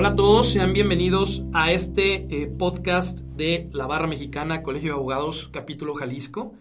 Hola 0.00 0.08
a 0.08 0.16
todos, 0.16 0.48
sean 0.48 0.72
bienvenidos 0.72 1.42
a 1.52 1.72
este 1.72 2.26
eh, 2.30 2.46
podcast 2.46 3.18
de 3.20 3.68
la 3.70 3.86
Barra 3.86 4.06
Mexicana 4.06 4.62
Colegio 4.62 4.92
de 4.92 4.94
Abogados, 4.94 5.50
capítulo 5.52 5.94
Jalisco. 5.94 6.54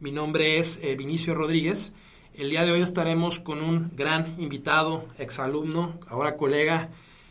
Mi 0.00 0.10
nombre 0.10 0.58
es 0.58 0.80
eh, 0.82 0.96
Vinicio 0.96 1.36
Rodríguez. 1.36 1.92
El 2.34 2.50
día 2.50 2.64
de 2.64 2.72
hoy 2.72 2.80
estaremos 2.80 3.38
con 3.38 3.62
un 3.62 3.92
gran 3.94 4.34
invitado, 4.40 5.04
exalumno, 5.18 6.00
ahora 6.08 6.36
colega 6.36 6.88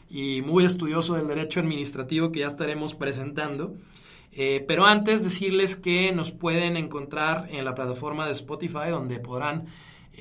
y 0.10 0.42
muy 0.44 0.64
estudioso 0.64 1.16
del 1.16 1.28
derecho 1.28 1.60
administrativo 1.60 2.32
que 2.32 2.40
ya 2.40 2.48
estaremos 2.48 2.96
presentando. 2.96 3.76
Eh, 4.32 4.64
pero 4.66 4.86
antes 4.86 5.26
decirles 5.26 5.76
que 5.76 6.14
nos 6.14 6.32
pueden 6.32 6.78
encontrar 6.78 7.50
en 7.52 7.66
la 7.66 7.76
plataforma 7.76 8.26
de 8.26 8.32
Spotify 8.32 8.92
donde 8.92 9.20
podrán 9.20 9.66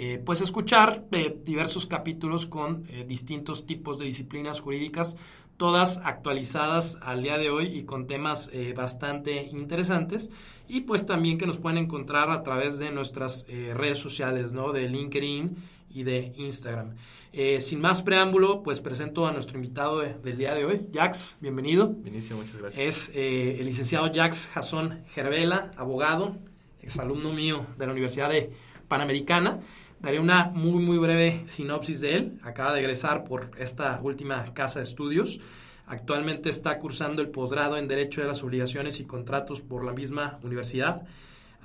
eh, 0.01 0.23
pues 0.25 0.41
escuchar 0.41 1.05
eh, 1.13 1.39
diversos 1.45 1.87
capítulos 1.87 2.47
con 2.47 2.85
distintos 3.07 3.67
tipos 3.67 3.99
de 3.99 4.05
disciplinas 4.07 4.61
jurídicas, 4.61 5.17
todas 5.57 5.99
actualizadas 6.05 6.99
al 7.03 7.23
día 7.23 7.37
de 7.37 7.51
hoy 7.51 7.67
y 7.67 7.83
con 7.83 8.07
temas 8.07 8.51
bastante 8.77 9.43
interesantes. 9.43 10.31
Y 10.69 10.83
pues 10.83 11.05
también 11.05 11.37
que 11.37 11.47
nos 11.47 11.59
pueden 11.59 11.79
encontrar 11.79 12.31
a 12.31 12.43
través 12.45 12.79
de 12.79 12.93
nuestras 12.93 13.45
redes 13.49 13.99
sociales, 13.99 14.53
¿no? 14.53 14.73
De 14.73 14.89
LinkedIn 14.89 15.57
y 15.91 16.05
de 16.05 16.33
Instagram. 16.37 16.95
Eh, 17.33 17.61
sin 17.61 17.81
más 17.81 18.03
preámbulo, 18.03 18.63
pues 18.63 18.81
presento 18.81 19.27
a 19.27 19.33
nuestro 19.33 19.59
invitado 19.59 20.01
del 20.01 20.39
día 20.39 20.55
de 20.55 20.65
hoy, 20.65 20.87
Jax, 20.93 21.37
bienvenido. 21.41 21.89
Vinicio, 21.89 22.37
muchas 22.37 22.57
gracias. 22.57 23.11
Es 23.11 23.13
eh, 23.15 23.59
el 23.61 23.67
licenciado 23.67 24.11
Jax 24.13 24.51
Jason 24.53 25.05
Gervela, 25.09 25.71
abogado, 25.77 26.37
exalumno 26.81 27.33
mío 27.33 27.67
de 27.77 27.87
la 27.87 27.93
Universidad 27.93 28.31
de 28.31 28.51
Panamericana. 28.89 29.61
Daré 30.01 30.21
una 30.21 30.45
muy, 30.45 30.81
muy 30.81 30.97
breve 30.97 31.43
sinopsis 31.47 32.01
de 32.01 32.15
él. 32.15 32.39
Acaba 32.45 32.73
de 32.73 32.81
egresar 32.81 33.25
por 33.25 33.51
esta 33.59 33.99
última 34.01 34.45
casa 34.55 34.79
de 34.79 34.85
estudios. 34.85 35.41
Actualmente 35.87 36.51
está 36.51 36.79
cursando 36.79 37.21
el 37.21 37.31
posgrado 37.31 37.77
en 37.77 37.89
Derecho 37.89 38.21
de 38.21 38.29
las 38.29 38.45
Obligaciones 38.45 39.01
y 39.01 39.07
Contratos 39.07 39.61
por 39.61 39.85
la 39.85 39.93
misma 39.93 40.39
universidad. 40.45 41.03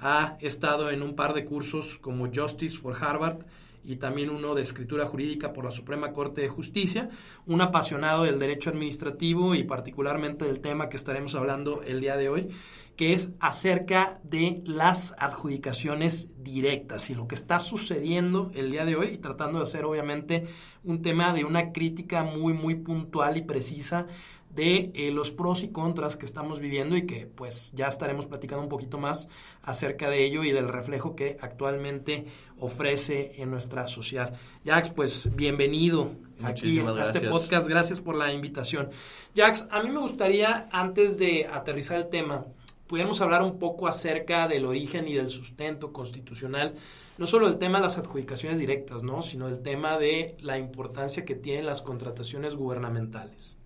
Ha 0.02 0.38
estado 0.40 0.90
en 0.90 1.04
un 1.04 1.16
par 1.16 1.36
de 1.36 1.46
cursos 1.46 2.00
como 2.00 2.28
Justice 2.34 2.78
for 2.78 2.96
Harvard, 3.00 3.46
y 3.86 3.98
también 3.98 4.30
uno 4.30 4.56
de 4.56 4.62
escritura 4.62 5.06
jurídica 5.06 5.54
por 5.54 5.66
la 5.66 5.72
Suprema 5.72 6.12
Corte 6.12 6.42
de 6.42 6.50
Justicia, 6.50 7.10
un 7.46 7.62
apasionado 7.62 8.24
del 8.24 8.40
derecho 8.40 8.70
administrativo 8.70 9.56
y 9.56 9.64
particularmente 9.64 10.46
del 10.46 10.62
tema 10.62 10.90
que 10.90 10.98
estaremos 10.98 11.36
hablando 11.36 11.82
el 11.84 12.00
día 12.00 12.16
de 12.16 12.30
hoy, 12.30 12.50
que 12.96 13.14
es 13.14 13.32
acerca 13.40 14.20
de 14.24 14.62
las 14.66 15.16
adjudicaciones 15.18 16.30
directas 16.44 17.10
y 17.10 17.16
lo 17.16 17.28
que 17.28 17.36
está 17.36 17.60
sucediendo 17.60 18.52
el 18.54 18.72
día 18.72 18.86
de 18.86 18.96
hoy 18.96 19.08
y 19.14 19.18
tratando 19.18 19.60
de 19.60 19.64
hacer 19.64 19.86
obviamente 19.86 20.46
un 20.84 21.02
tema 21.02 21.34
de 21.34 21.46
una 21.46 21.72
crítica 21.72 22.24
muy 22.24 22.54
muy 22.54 22.76
puntual 22.76 23.38
y 23.38 23.42
precisa 23.42 24.08
de 24.56 24.92
eh, 24.94 25.12
los 25.12 25.32
pros 25.32 25.64
y 25.64 25.70
contras 25.70 26.16
que 26.16 26.26
estamos 26.26 26.60
viviendo 26.60 26.96
y 26.96 27.08
que 27.08 27.26
pues 27.26 27.72
ya 27.74 27.88
estaremos 27.88 28.28
platicando 28.28 28.64
un 28.64 28.70
poquito 28.70 29.00
más 29.00 29.28
acerca 29.64 30.10
de 30.10 30.26
ello 30.26 30.44
y 30.44 30.52
del 30.52 30.70
reflejo 30.70 31.16
que 31.16 31.38
actualmente 31.42 32.26
ofrece 32.60 33.42
en 33.42 33.50
nuestra 33.50 33.88
sociedad. 33.88 34.36
Jax, 34.64 34.90
pues 34.90 35.36
bienvenido 35.36 36.12
aquí 36.44 36.80
a 36.80 37.04
este 37.04 37.28
podcast, 37.30 37.68
gracias 37.68 38.00
por 38.00 38.16
la 38.16 38.32
invitación. 38.32 38.90
Jax, 39.36 39.68
a 39.72 39.82
mí 39.82 39.90
me 39.90 40.00
gustaría 40.00 40.70
antes 40.72 41.18
de 41.18 41.48
aterrizar 41.48 41.98
el 41.98 42.10
tema, 42.10 42.46
pudiéramos 42.94 43.22
hablar 43.22 43.42
un 43.42 43.58
poco 43.58 43.88
acerca 43.88 44.48
del 44.48 44.66
origen 44.66 45.08
y 45.08 45.16
del 45.16 45.32
sustento 45.32 45.92
constitucional, 45.92 46.76
no 47.18 47.26
solo 47.26 47.48
el 47.48 47.58
tema 47.58 47.80
de 47.80 47.86
las 47.86 47.98
adjudicaciones 47.98 48.60
directas, 48.60 49.02
¿no? 49.02 49.24
sino 49.24 49.48
el 49.48 49.64
tema 49.64 49.98
de 49.98 50.38
la 50.42 50.60
importancia 50.60 51.26
que 51.26 51.34
tienen 51.34 51.66
las 51.66 51.82
contrataciones 51.82 52.56
gubernamentales. 52.56 53.58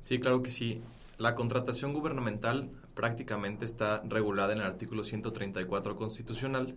Sí, 0.00 0.18
claro 0.18 0.42
que 0.42 0.50
sí. 0.50 0.80
La 1.16 1.36
contratación 1.36 1.92
gubernamental 1.92 2.72
prácticamente 2.94 3.64
está 3.66 4.02
regulada 4.04 4.52
en 4.52 4.58
el 4.58 4.66
artículo 4.66 5.04
134 5.04 5.94
constitucional 5.94 6.74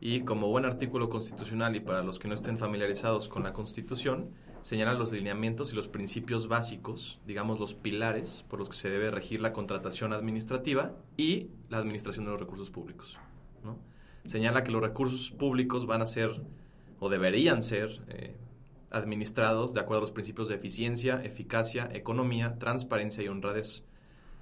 y 0.00 0.22
como 0.22 0.48
buen 0.48 0.64
artículo 0.64 1.10
constitucional 1.10 1.76
y 1.76 1.80
para 1.80 2.02
los 2.02 2.18
que 2.18 2.26
no 2.26 2.34
estén 2.34 2.58
familiarizados 2.58 3.28
con 3.28 3.44
la 3.44 3.52
Constitución, 3.52 4.30
señala 4.64 4.94
los 4.94 5.12
lineamientos 5.12 5.74
y 5.74 5.76
los 5.76 5.88
principios 5.88 6.48
básicos, 6.48 7.20
digamos 7.26 7.60
los 7.60 7.74
pilares 7.74 8.46
por 8.48 8.58
los 8.58 8.70
que 8.70 8.76
se 8.78 8.88
debe 8.88 9.10
regir 9.10 9.42
la 9.42 9.52
contratación 9.52 10.14
administrativa 10.14 10.96
y 11.18 11.50
la 11.68 11.76
administración 11.76 12.24
de 12.24 12.30
los 12.30 12.40
recursos 12.40 12.70
públicos. 12.70 13.18
¿no? 13.62 13.76
Señala 14.24 14.64
que 14.64 14.72
los 14.72 14.80
recursos 14.80 15.30
públicos 15.32 15.84
van 15.84 16.00
a 16.00 16.06
ser 16.06 16.40
o 16.98 17.10
deberían 17.10 17.62
ser 17.62 17.90
eh, 18.08 18.38
administrados 18.90 19.74
de 19.74 19.80
acuerdo 19.80 19.98
a 19.98 20.00
los 20.00 20.12
principios 20.12 20.48
de 20.48 20.54
eficiencia, 20.54 21.22
eficacia, 21.22 21.90
economía, 21.92 22.58
transparencia 22.58 23.22
y 23.22 23.28
honradez. 23.28 23.84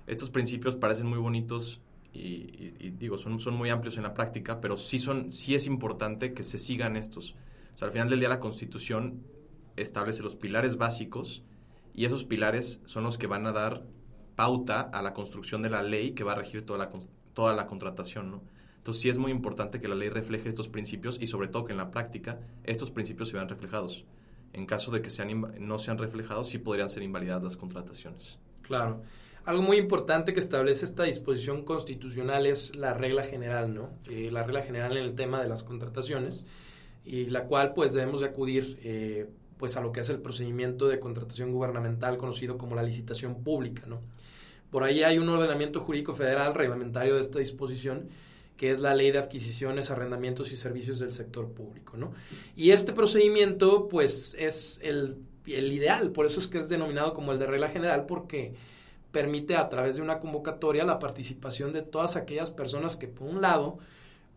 Estos 0.06 0.30
principios 0.30 0.76
parecen 0.76 1.08
muy 1.08 1.18
bonitos 1.18 1.80
y, 2.12 2.90
digo, 2.90 3.18
son, 3.18 3.40
son 3.40 3.54
muy 3.54 3.70
amplios 3.70 3.96
en 3.96 4.04
la 4.04 4.14
práctica, 4.14 4.60
pero 4.60 4.76
sí, 4.76 5.00
son, 5.00 5.32
sí 5.32 5.56
es 5.56 5.66
importante 5.66 6.32
que 6.32 6.44
se 6.44 6.60
sigan 6.60 6.96
estos. 6.96 7.34
O 7.74 7.78
sea, 7.78 7.86
al 7.86 7.92
final 7.92 8.08
del 8.08 8.20
día 8.20 8.28
la 8.28 8.38
Constitución 8.38 9.24
establece 9.76 10.22
los 10.22 10.36
pilares 10.36 10.76
básicos 10.76 11.42
y 11.94 12.04
esos 12.04 12.24
pilares 12.24 12.82
son 12.84 13.04
los 13.04 13.18
que 13.18 13.26
van 13.26 13.46
a 13.46 13.52
dar 13.52 13.84
pauta 14.36 14.80
a 14.80 15.02
la 15.02 15.12
construcción 15.12 15.62
de 15.62 15.70
la 15.70 15.82
ley 15.82 16.12
que 16.12 16.24
va 16.24 16.32
a 16.32 16.36
regir 16.36 16.62
toda 16.62 16.78
la, 16.78 16.90
toda 17.34 17.54
la 17.54 17.66
contratación, 17.66 18.30
¿no? 18.30 18.42
Entonces 18.78 19.02
sí 19.02 19.08
es 19.08 19.18
muy 19.18 19.30
importante 19.30 19.80
que 19.80 19.86
la 19.86 19.94
ley 19.94 20.08
refleje 20.08 20.48
estos 20.48 20.68
principios 20.68 21.18
y 21.20 21.26
sobre 21.26 21.48
todo 21.48 21.64
que 21.64 21.72
en 21.72 21.78
la 21.78 21.90
práctica 21.90 22.40
estos 22.64 22.90
principios 22.90 23.28
se 23.28 23.36
vean 23.36 23.48
reflejados 23.48 24.04
en 24.52 24.66
caso 24.66 24.90
de 24.90 25.00
que 25.00 25.10
sean 25.10 25.54
no 25.58 25.78
sean 25.78 25.98
reflejados, 25.98 26.48
sí 26.48 26.58
podrían 26.58 26.90
ser 26.90 27.02
invalidadas 27.02 27.42
las 27.42 27.56
contrataciones. 27.56 28.38
Claro. 28.62 29.02
Algo 29.44 29.62
muy 29.62 29.76
importante 29.76 30.32
que 30.32 30.40
establece 30.40 30.84
esta 30.84 31.02
disposición 31.02 31.64
constitucional 31.64 32.46
es 32.46 32.76
la 32.76 32.94
regla 32.94 33.24
general, 33.24 33.74
¿no? 33.74 33.90
Eh, 34.08 34.30
la 34.30 34.44
regla 34.44 34.62
general 34.62 34.96
en 34.96 35.04
el 35.04 35.14
tema 35.14 35.42
de 35.42 35.48
las 35.48 35.64
contrataciones 35.64 36.46
y 37.04 37.26
la 37.26 37.46
cual 37.46 37.72
pues 37.74 37.92
debemos 37.92 38.20
de 38.20 38.26
acudir 38.26 38.78
eh, 38.84 39.28
pues 39.62 39.76
a 39.76 39.80
lo 39.80 39.92
que 39.92 40.00
es 40.00 40.10
el 40.10 40.18
procedimiento 40.18 40.88
de 40.88 40.98
contratación 40.98 41.52
gubernamental 41.52 42.16
conocido 42.16 42.58
como 42.58 42.74
la 42.74 42.82
licitación 42.82 43.44
pública, 43.44 43.84
¿no? 43.86 44.00
Por 44.72 44.82
ahí 44.82 45.04
hay 45.04 45.18
un 45.18 45.28
ordenamiento 45.28 45.78
jurídico 45.78 46.14
federal 46.14 46.52
reglamentario 46.52 47.14
de 47.14 47.20
esta 47.20 47.38
disposición 47.38 48.08
que 48.56 48.72
es 48.72 48.80
la 48.80 48.92
ley 48.96 49.12
de 49.12 49.18
adquisiciones, 49.18 49.92
arrendamientos 49.92 50.50
y 50.50 50.56
servicios 50.56 50.98
del 50.98 51.12
sector 51.12 51.52
público, 51.52 51.96
¿no? 51.96 52.12
Y 52.56 52.72
este 52.72 52.92
procedimiento, 52.92 53.86
pues, 53.86 54.34
es 54.36 54.80
el, 54.82 55.18
el 55.46 55.70
ideal, 55.70 56.10
por 56.10 56.26
eso 56.26 56.40
es 56.40 56.48
que 56.48 56.58
es 56.58 56.68
denominado 56.68 57.12
como 57.12 57.30
el 57.30 57.38
de 57.38 57.46
regla 57.46 57.68
general, 57.68 58.06
porque 58.06 58.54
permite 59.12 59.54
a 59.54 59.68
través 59.68 59.94
de 59.94 60.02
una 60.02 60.18
convocatoria 60.18 60.82
la 60.82 60.98
participación 60.98 61.72
de 61.72 61.82
todas 61.82 62.16
aquellas 62.16 62.50
personas 62.50 62.96
que, 62.96 63.06
por 63.06 63.28
un 63.28 63.40
lado, 63.40 63.78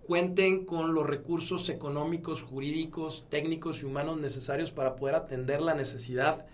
cuenten 0.05 0.65
con 0.65 0.93
los 0.93 1.07
recursos 1.07 1.69
económicos, 1.69 2.43
jurídicos, 2.43 3.25
técnicos 3.29 3.81
y 3.81 3.85
humanos 3.85 4.19
necesarios 4.19 4.71
para 4.71 4.95
poder 4.95 5.15
atender 5.15 5.61
la 5.61 5.73
necesidad 5.73 6.45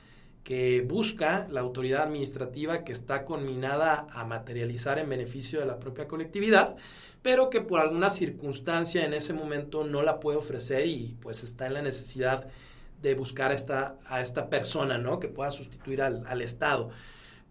que 0.44 0.81
busca 0.81 1.47
la 1.51 1.62
autoridad 1.62 2.03
administrativa 2.03 2.84
que 2.84 2.91
está 2.91 3.25
conminada 3.25 4.07
a 4.12 4.25
materializar 4.25 4.97
en 5.00 5.09
beneficio 5.09 5.59
de 5.59 5.66
la 5.66 5.79
propia 5.79 6.07
colectividad, 6.07 6.75
pero 7.22 7.50
que 7.50 7.62
por 7.62 7.79
alguna 7.79 8.09
circunstancia 8.09 9.06
en 9.06 9.13
ese 9.13 9.34
momento 9.34 9.83
no 9.83 10.01
la 10.01 10.19
puede 10.19 10.38
ofrecer 10.38 10.88
y 10.88 11.16
pues 11.22 11.44
está 11.44 11.68
en 11.68 11.75
la 11.75 11.81
necesidad 11.81 12.47
de 13.01 13.16
buscar 13.16 13.51
a 13.51 13.56
esta, 13.56 13.97
a 14.07 14.22
esta 14.22 14.50
persona, 14.50 14.97
¿no? 14.97 15.19
Que 15.19 15.28
pueda 15.28 15.51
sustituir 15.51 16.01
al, 16.01 16.25
al 16.25 16.41
Estado. 16.41 16.89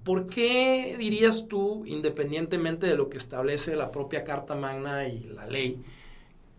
¿Por 0.04 0.26
qué 0.28 0.96
dirías 0.98 1.46
tú, 1.46 1.84
independientemente 1.84 2.86
de 2.86 2.96
lo 2.96 3.10
que 3.10 3.18
establece 3.18 3.76
la 3.76 3.90
propia 3.90 4.24
Carta 4.24 4.54
Magna 4.54 5.06
y 5.08 5.24
la 5.24 5.46
ley, 5.46 5.82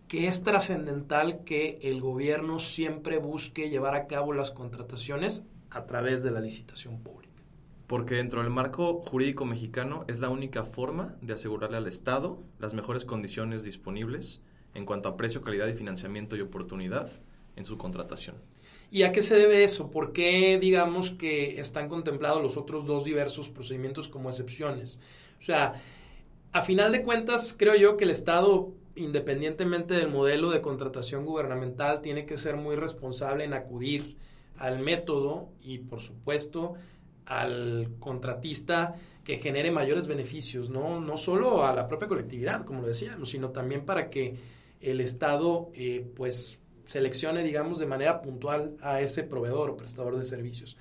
que 0.06 0.28
es 0.28 0.42
trascendental 0.42 1.42
que 1.42 1.78
el 1.82 2.00
gobierno 2.00 2.58
siempre 2.58 3.18
busque 3.18 3.68
llevar 3.68 3.94
a 3.94 4.06
cabo 4.06 4.32
las 4.32 4.52
contrataciones 4.52 5.44
a 5.70 5.86
través 5.86 6.22
de 6.22 6.30
la 6.30 6.40
licitación 6.40 7.00
pública. 7.00 7.32
Porque 7.86 8.14
dentro 8.14 8.42
del 8.42 8.50
marco 8.50 9.00
jurídico 9.02 9.44
mexicano 9.44 10.04
es 10.06 10.20
la 10.20 10.28
única 10.28 10.64
forma 10.64 11.16
de 11.20 11.32
asegurarle 11.32 11.78
al 11.78 11.86
Estado 11.86 12.38
las 12.58 12.74
mejores 12.74 13.04
condiciones 13.04 13.64
disponibles 13.64 14.40
en 14.74 14.86
cuanto 14.86 15.08
a 15.08 15.16
precio, 15.16 15.42
calidad 15.42 15.66
y 15.66 15.74
financiamiento 15.74 16.36
y 16.36 16.42
oportunidad 16.42 17.10
en 17.56 17.64
su 17.64 17.76
contratación. 17.76 18.36
¿Y 18.92 19.04
a 19.04 19.12
qué 19.12 19.22
se 19.22 19.34
debe 19.34 19.64
eso? 19.64 19.90
¿Por 19.90 20.12
qué 20.12 20.58
digamos 20.60 21.12
que 21.12 21.58
están 21.58 21.88
contemplados 21.88 22.42
los 22.42 22.58
otros 22.58 22.84
dos 22.84 23.04
diversos 23.04 23.48
procedimientos 23.48 24.06
como 24.06 24.28
excepciones? 24.28 25.00
O 25.40 25.42
sea, 25.42 25.80
a 26.52 26.60
final 26.60 26.92
de 26.92 27.02
cuentas, 27.02 27.54
creo 27.58 27.74
yo 27.74 27.96
que 27.96 28.04
el 28.04 28.10
Estado, 28.10 28.70
independientemente 28.94 29.94
del 29.94 30.10
modelo 30.10 30.50
de 30.50 30.60
contratación 30.60 31.24
gubernamental, 31.24 32.02
tiene 32.02 32.26
que 32.26 32.36
ser 32.36 32.58
muy 32.58 32.76
responsable 32.76 33.44
en 33.44 33.54
acudir 33.54 34.18
al 34.58 34.80
método 34.80 35.48
y 35.62 35.78
por 35.78 36.02
supuesto 36.02 36.74
al 37.24 37.92
contratista 37.98 38.94
que 39.24 39.38
genere 39.38 39.70
mayores 39.70 40.06
beneficios, 40.06 40.68
¿no? 40.68 41.00
no 41.00 41.16
solo 41.16 41.64
a 41.64 41.72
la 41.72 41.88
propia 41.88 42.08
colectividad, 42.08 42.66
como 42.66 42.82
lo 42.82 42.88
decíamos, 42.88 43.30
sino 43.30 43.52
también 43.52 43.86
para 43.86 44.10
que 44.10 44.36
el 44.82 45.00
Estado 45.00 45.70
eh, 45.72 46.06
pues 46.14 46.58
seleccione, 46.86 47.42
digamos, 47.42 47.78
de 47.78 47.86
manera 47.86 48.22
puntual 48.22 48.76
a 48.80 49.00
ese 49.00 49.22
proveedor 49.22 49.70
o 49.70 49.76
prestador 49.76 50.18
de 50.18 50.24
servicios. 50.24 50.76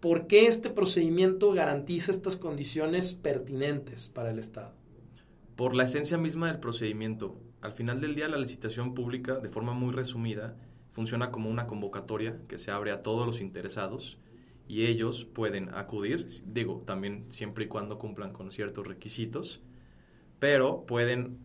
¿por 0.00 0.26
qué 0.26 0.46
este 0.46 0.70
procedimiento 0.70 1.52
garantiza 1.52 2.10
estas 2.10 2.36
condiciones 2.36 3.12
pertinentes 3.14 4.08
para 4.08 4.30
el 4.30 4.38
Estado? 4.38 4.72
Por 5.56 5.76
la 5.76 5.84
esencia 5.84 6.16
misma 6.16 6.48
del 6.48 6.58
procedimiento. 6.58 7.38
Al 7.60 7.72
final 7.72 8.00
del 8.00 8.14
día, 8.14 8.28
la 8.28 8.38
licitación 8.38 8.94
pública, 8.94 9.36
de 9.36 9.50
forma 9.50 9.74
muy 9.74 9.92
resumida, 9.92 10.56
funciona 10.92 11.30
como 11.30 11.50
una 11.50 11.66
convocatoria 11.66 12.38
que 12.48 12.58
se 12.58 12.70
abre 12.70 12.90
a 12.90 13.02
todos 13.02 13.26
los 13.26 13.42
interesados 13.42 14.18
y 14.66 14.86
ellos 14.86 15.24
pueden 15.24 15.68
acudir, 15.74 16.26
digo, 16.46 16.82
también 16.86 17.26
siempre 17.28 17.64
y 17.64 17.68
cuando 17.68 17.98
cumplan 17.98 18.32
con 18.32 18.50
ciertos 18.50 18.86
requisitos, 18.86 19.60
pero 20.38 20.86
pueden 20.86 21.38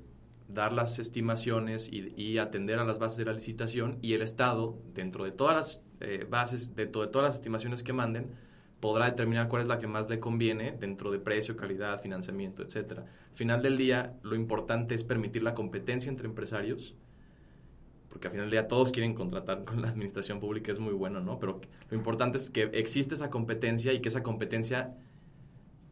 dar 0.48 0.74
las 0.74 1.00
estimaciones 1.00 1.90
y, 1.92 2.38
atender 2.38 2.80
a 2.80 2.86
las 2.86 3.00
bases 3.00 3.18
de 3.18 3.26
la 3.26 3.34
licitación 3.34 3.98
y 4.02 4.14
el 4.14 4.22
Estado, 4.22 4.78
dentro 4.94 5.24
de 5.24 5.32
todas 5.32 5.56
las 5.56 5.84
eh, 6.02 6.26
bases, 6.30 6.76
dentro 6.76 7.02
de 7.02 7.08
todas 7.08 7.30
las 7.30 7.36
estimaciones 7.36 7.84
que 7.84 7.94
manden, 7.94 8.36
podrá 8.80 9.06
determinar 9.06 9.48
cuál 9.48 9.64
es 9.64 9.68
la 9.68 9.80
que 9.80 9.88
más 9.88 10.10
le 10.10 10.20
conviene 10.20 10.76
dentro 10.80 11.12
de 11.12 11.20
precio, 11.20 11.56
calidad, 11.56 12.02
financiamiento, 12.02 12.62
etc. 12.62 13.00
Al 13.00 13.36
final 13.36 13.62
del 13.62 13.78
día, 13.78 14.14
lo 14.22 14.36
importante 14.36 14.94
es 14.94 15.04
permitir 15.04 15.44
la 15.44 15.56
competencia 15.56 16.10
entre 16.10 16.28
empresarios, 16.28 16.96
porque 18.10 18.28
al 18.28 18.32
final 18.32 18.46
del 18.46 18.52
día 18.52 18.68
todos 18.68 18.92
quieren 18.92 19.14
contratar 19.14 19.66
con 19.66 19.82
la 19.82 19.90
administración 19.90 20.40
pública, 20.40 20.72
es 20.72 20.80
muy 20.80 20.94
bueno, 20.94 21.20
¿no? 21.20 21.40
Pero 21.40 21.62
lo 21.90 21.98
importante 21.98 22.38
es 22.38 22.50
que 22.50 22.70
existe 22.74 23.16
esa 23.16 23.30
competencia 23.30 23.92
y 23.94 24.02
que 24.02 24.10
esa 24.10 24.22
competencia 24.22 24.96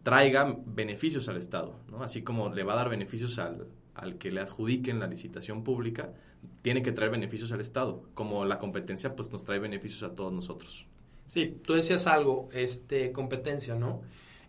traiga 0.03 0.57
beneficios 0.65 1.27
al 1.29 1.37
Estado, 1.37 1.79
¿no? 1.89 2.03
Así 2.03 2.21
como 2.21 2.49
le 2.49 2.63
va 2.63 2.73
a 2.73 2.75
dar 2.75 2.89
beneficios 2.89 3.39
al, 3.39 3.67
al 3.95 4.17
que 4.17 4.31
le 4.31 4.41
adjudiquen 4.41 4.99
la 4.99 5.07
licitación 5.07 5.63
pública, 5.63 6.13
tiene 6.61 6.83
que 6.83 6.91
traer 6.91 7.11
beneficios 7.11 7.51
al 7.51 7.61
Estado, 7.61 8.03
como 8.13 8.45
la 8.45 8.59
competencia 8.59 9.15
pues 9.15 9.31
nos 9.31 9.43
trae 9.43 9.59
beneficios 9.59 10.03
a 10.03 10.15
todos 10.15 10.33
nosotros. 10.33 10.87
Sí, 11.25 11.57
tú 11.63 11.73
decías 11.73 12.07
algo, 12.07 12.49
este, 12.51 13.11
competencia, 13.11 13.75
¿no? 13.75 14.01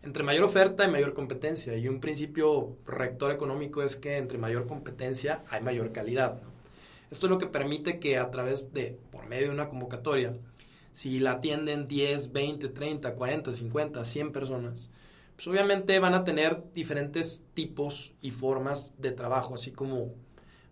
Entre 0.03 0.23
mayor 0.23 0.45
oferta 0.45 0.83
hay 0.83 0.91
mayor 0.91 1.15
competencia 1.15 1.77
y 1.77 1.89
un 1.89 2.01
principio 2.01 2.77
rector 2.87 3.33
económico 3.33 3.83
es 3.83 3.97
que 3.97 4.19
entre 4.19 4.37
mayor 4.37 4.67
competencia 4.67 5.45
hay 5.49 5.63
mayor 5.63 5.93
calidad. 5.93 6.43
Esto 7.11 7.27
es 7.27 7.31
lo 7.31 7.39
que 7.39 7.47
permite 7.47 8.01
que 8.01 8.19
a 8.19 8.31
través 8.31 8.73
de, 8.73 8.99
por 9.13 9.27
medio 9.27 9.47
de 9.47 9.55
una 9.55 9.69
convocatoria, 9.69 10.35
si 10.93 11.19
la 11.21 11.33
atienden 11.33 11.89
10, 11.89 12.33
20, 12.33 12.69
30, 12.69 13.15
40, 13.15 13.53
50, 13.55 14.05
100 14.05 14.33
personas, 14.33 14.91
pues 15.37 15.47
obviamente 15.49 15.99
van 15.99 16.15
a 16.15 16.25
tener 16.25 16.63
diferentes 16.73 17.45
tipos 17.55 18.13
y 18.21 18.31
formas 18.31 18.95
de 18.99 19.13
trabajo, 19.13 19.55
así 19.55 19.73
como 19.73 20.15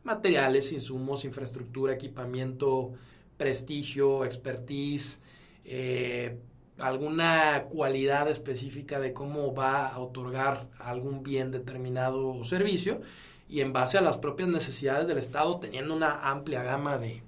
materiales, 0.05 0.73
insumos, 0.73 1.25
infraestructura, 1.25 1.95
equipamiento, 1.95 2.93
prestigio, 3.37 4.25
expertise, 4.25 5.21
eh, 5.65 6.39
alguna 6.79 7.65
cualidad 7.71 8.29
específica 8.29 8.99
de 9.01 9.13
cómo 9.13 9.55
va 9.55 9.89
a 9.89 9.99
otorgar 9.99 10.69
algún 10.79 11.23
bien 11.23 11.51
determinado 11.51 12.29
o 12.29 12.45
servicio 12.45 13.01
y 13.49 13.61
en 13.61 13.73
base 13.73 13.99
a 13.99 14.01
las 14.01 14.17
propias 14.17 14.49
necesidades 14.49 15.07
del 15.07 15.19
Estado, 15.19 15.59
teniendo 15.61 15.95
una 15.95 16.31
amplia 16.31 16.63
gama 16.63 16.99
de 16.99 17.23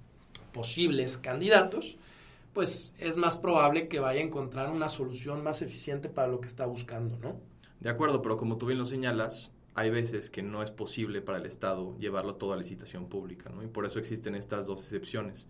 posibles 0.53 1.19
candidatos, 1.19 1.97
pues 2.55 2.95
es 2.99 3.17
más 3.17 3.37
probable 3.37 3.89
que 3.89 4.01
vaya 4.01 4.21
a 4.21 4.25
encontrar 4.25 4.71
una 4.71 4.89
solución 4.89 5.43
más 5.43 5.61
eficiente 5.61 6.09
para 6.09 6.29
lo 6.29 6.41
que 6.41 6.47
está 6.47 6.65
buscando, 6.67 7.19
¿no? 7.19 7.37
De 7.81 7.91
acuerdo, 7.91 8.23
pero 8.23 8.37
como 8.37 8.57
tú 8.57 8.67
bien 8.67 8.79
lo 8.79 8.87
señalas, 8.87 9.53
hay 9.75 9.91
veces 9.91 10.31
que 10.31 10.43
no 10.43 10.63
es 10.63 10.71
posible 10.71 11.21
para 11.21 11.39
el 11.39 11.47
Estado 11.47 11.99
llevarlo 11.99 12.37
todo 12.37 12.53
a 12.53 12.57
licitación 12.57 13.09
pública, 13.09 13.51
¿no? 13.51 13.63
Y 13.63 13.67
por 13.67 13.85
eso 13.85 13.99
existen 13.99 14.37
estas 14.37 14.67
dos 14.67 14.81
excepciones. 14.81 15.49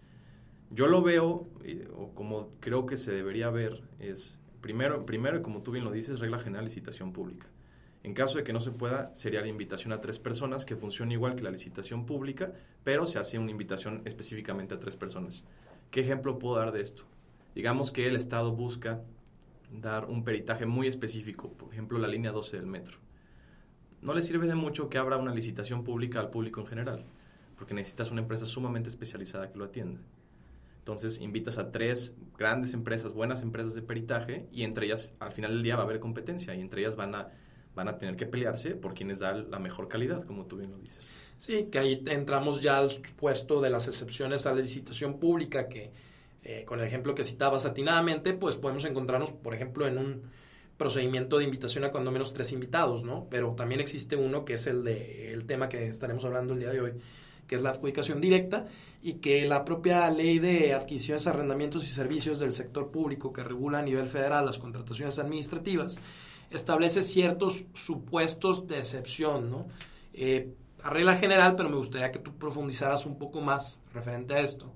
Yo 0.70 0.86
lo 0.86 1.02
veo, 1.02 1.46
o 1.94 2.14
como 2.14 2.50
creo 2.58 2.86
que 2.86 2.96
se 2.96 3.12
debería 3.12 3.50
ver, 3.50 3.82
es 4.00 4.40
primero, 4.62 5.04
primero, 5.04 5.42
como 5.42 5.62
tú 5.62 5.72
bien 5.72 5.84
lo 5.84 5.92
dices, 5.92 6.20
regla 6.20 6.38
general 6.38 6.64
licitación 6.64 7.12
pública. 7.12 7.46
En 8.02 8.14
caso 8.14 8.38
de 8.38 8.44
que 8.44 8.52
no 8.52 8.60
se 8.60 8.70
pueda, 8.70 9.14
sería 9.14 9.40
la 9.40 9.48
invitación 9.48 9.92
a 9.92 10.00
tres 10.00 10.18
personas, 10.18 10.64
que 10.64 10.76
funciona 10.76 11.12
igual 11.12 11.36
que 11.36 11.42
la 11.42 11.50
licitación 11.50 12.04
pública, 12.04 12.52
pero 12.82 13.06
se 13.06 13.18
hace 13.18 13.38
una 13.38 13.50
invitación 13.50 14.02
específicamente 14.04 14.74
a 14.74 14.80
tres 14.80 14.96
personas. 14.96 15.44
¿Qué 15.94 16.00
ejemplo 16.00 16.40
puedo 16.40 16.56
dar 16.56 16.72
de 16.72 16.82
esto? 16.82 17.04
Digamos 17.54 17.92
que 17.92 18.08
el 18.08 18.16
Estado 18.16 18.50
busca 18.50 19.04
dar 19.70 20.06
un 20.06 20.24
peritaje 20.24 20.66
muy 20.66 20.88
específico, 20.88 21.52
por 21.52 21.72
ejemplo, 21.72 22.00
la 22.00 22.08
línea 22.08 22.32
12 22.32 22.56
del 22.56 22.66
metro. 22.66 22.98
No 24.02 24.12
le 24.12 24.22
sirve 24.22 24.48
de 24.48 24.56
mucho 24.56 24.88
que 24.88 24.98
abra 24.98 25.18
una 25.18 25.32
licitación 25.32 25.84
pública 25.84 26.18
al 26.18 26.30
público 26.30 26.60
en 26.60 26.66
general, 26.66 27.04
porque 27.56 27.74
necesitas 27.74 28.10
una 28.10 28.22
empresa 28.22 28.44
sumamente 28.44 28.88
especializada 28.88 29.52
que 29.52 29.56
lo 29.56 29.66
atienda. 29.66 30.00
Entonces 30.80 31.20
invitas 31.20 31.58
a 31.58 31.70
tres 31.70 32.16
grandes 32.36 32.74
empresas, 32.74 33.12
buenas 33.12 33.42
empresas 33.42 33.74
de 33.74 33.82
peritaje, 33.82 34.48
y 34.50 34.64
entre 34.64 34.86
ellas 34.86 35.14
al 35.20 35.30
final 35.30 35.52
del 35.52 35.62
día 35.62 35.76
va 35.76 35.82
a 35.82 35.84
haber 35.84 36.00
competencia, 36.00 36.56
y 36.56 36.60
entre 36.60 36.80
ellas 36.80 36.96
van 36.96 37.14
a, 37.14 37.28
van 37.74 37.88
a 37.88 37.98
tener 37.98 38.16
que 38.16 38.26
pelearse 38.26 38.70
por 38.70 38.94
quienes 38.94 39.18
dan 39.18 39.50
la 39.50 39.58
mejor 39.58 39.88
calidad, 39.88 40.24
como 40.24 40.46
tú 40.46 40.56
bien 40.56 40.70
lo 40.70 40.78
dices. 40.78 41.10
Sí, 41.36 41.68
que 41.70 41.78
ahí 41.78 42.02
entramos 42.06 42.62
ya 42.62 42.78
al 42.78 42.90
supuesto 42.90 43.60
de 43.60 43.70
las 43.70 43.88
excepciones 43.88 44.46
a 44.46 44.54
la 44.54 44.60
licitación 44.60 45.18
pública, 45.18 45.68
que 45.68 45.90
eh, 46.42 46.64
con 46.64 46.80
el 46.80 46.86
ejemplo 46.86 47.14
que 47.14 47.24
citabas 47.24 47.66
atinadamente, 47.66 48.34
pues 48.34 48.56
podemos 48.56 48.84
encontrarnos, 48.84 49.32
por 49.32 49.54
ejemplo, 49.54 49.86
en 49.86 49.98
un 49.98 50.22
procedimiento 50.76 51.38
de 51.38 51.44
invitación 51.44 51.84
a 51.84 51.90
cuando 51.90 52.10
menos 52.10 52.32
tres 52.32 52.52
invitados, 52.52 53.04
¿no? 53.04 53.26
Pero 53.30 53.52
también 53.52 53.80
existe 53.80 54.16
uno 54.16 54.44
que 54.44 54.54
es 54.54 54.66
el 54.66 54.84
de 54.84 55.32
el 55.32 55.46
tema 55.46 55.68
que 55.68 55.86
estaremos 55.88 56.24
hablando 56.24 56.52
el 56.52 56.60
día 56.60 56.70
de 56.70 56.80
hoy, 56.80 56.92
que 57.46 57.56
es 57.56 57.62
la 57.62 57.70
adjudicación 57.70 58.20
directa, 58.20 58.66
y 59.02 59.14
que 59.14 59.46
la 59.46 59.64
propia 59.64 60.08
ley 60.10 60.38
de 60.38 60.74
adquisiciones, 60.74 61.26
arrendamientos 61.26 61.84
y 61.84 61.88
servicios 61.88 62.38
del 62.38 62.52
sector 62.52 62.90
público 62.90 63.32
que 63.32 63.44
regula 63.44 63.78
a 63.80 63.82
nivel 63.82 64.08
federal 64.08 64.46
las 64.46 64.58
contrataciones 64.58 65.18
administrativas, 65.18 65.98
establece 66.56 67.02
ciertos 67.02 67.66
supuestos 67.72 68.66
de 68.66 68.78
excepción, 68.78 69.50
¿no? 69.50 69.66
Eh, 70.12 70.54
a 70.82 70.90
regla 70.90 71.16
general, 71.16 71.56
pero 71.56 71.70
me 71.70 71.76
gustaría 71.76 72.12
que 72.12 72.18
tú 72.18 72.36
profundizaras 72.36 73.06
un 73.06 73.18
poco 73.18 73.40
más 73.40 73.82
referente 73.92 74.34
a 74.34 74.40
esto. 74.40 74.72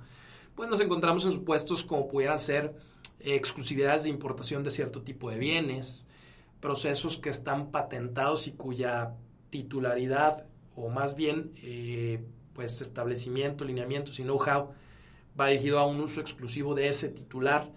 Pues 0.54 0.68
nos 0.68 0.80
encontramos 0.80 1.24
en 1.26 1.32
supuestos 1.32 1.84
como 1.84 2.08
pudieran 2.08 2.38
ser 2.38 2.74
eh, 3.20 3.34
exclusividades 3.34 4.04
de 4.04 4.10
importación 4.10 4.64
de 4.64 4.70
cierto 4.70 5.02
tipo 5.02 5.30
de 5.30 5.38
bienes, 5.38 6.06
procesos 6.60 7.18
que 7.18 7.28
están 7.28 7.70
patentados 7.70 8.48
y 8.48 8.52
cuya 8.52 9.14
titularidad, 9.50 10.46
o 10.74 10.88
más 10.88 11.14
bien 11.14 11.52
eh, 11.56 12.24
pues 12.54 12.80
establecimiento, 12.80 13.64
lineamientos 13.64 14.18
y 14.18 14.24
know-how 14.24 14.72
va 15.38 15.48
dirigido 15.48 15.78
a 15.78 15.86
un 15.86 16.00
uso 16.00 16.20
exclusivo 16.20 16.74
de 16.74 16.88
ese 16.88 17.08
titular. 17.08 17.70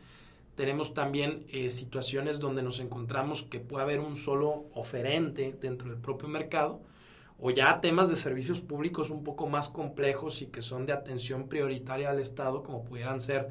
Tenemos 0.61 0.93
también 0.93 1.43
eh, 1.49 1.71
situaciones 1.71 2.39
donde 2.39 2.61
nos 2.61 2.79
encontramos 2.79 3.41
que 3.41 3.59
puede 3.59 3.81
haber 3.81 3.99
un 3.99 4.15
solo 4.15 4.67
oferente 4.75 5.57
dentro 5.59 5.89
del 5.89 5.97
propio 5.97 6.29
mercado 6.29 6.83
o 7.39 7.49
ya 7.49 7.81
temas 7.81 8.09
de 8.09 8.15
servicios 8.15 8.61
públicos 8.61 9.09
un 9.09 9.23
poco 9.23 9.49
más 9.49 9.69
complejos 9.69 10.43
y 10.43 10.45
que 10.45 10.61
son 10.61 10.85
de 10.85 10.93
atención 10.93 11.49
prioritaria 11.49 12.11
al 12.11 12.19
Estado, 12.19 12.61
como 12.61 12.85
pudieran 12.85 13.21
ser 13.21 13.47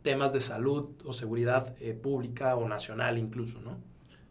temas 0.00 0.32
de 0.32 0.40
salud 0.40 0.88
o 1.04 1.12
seguridad 1.12 1.76
eh, 1.78 1.92
pública 1.92 2.56
o 2.56 2.66
nacional 2.66 3.18
incluso, 3.18 3.60
¿no? 3.60 3.76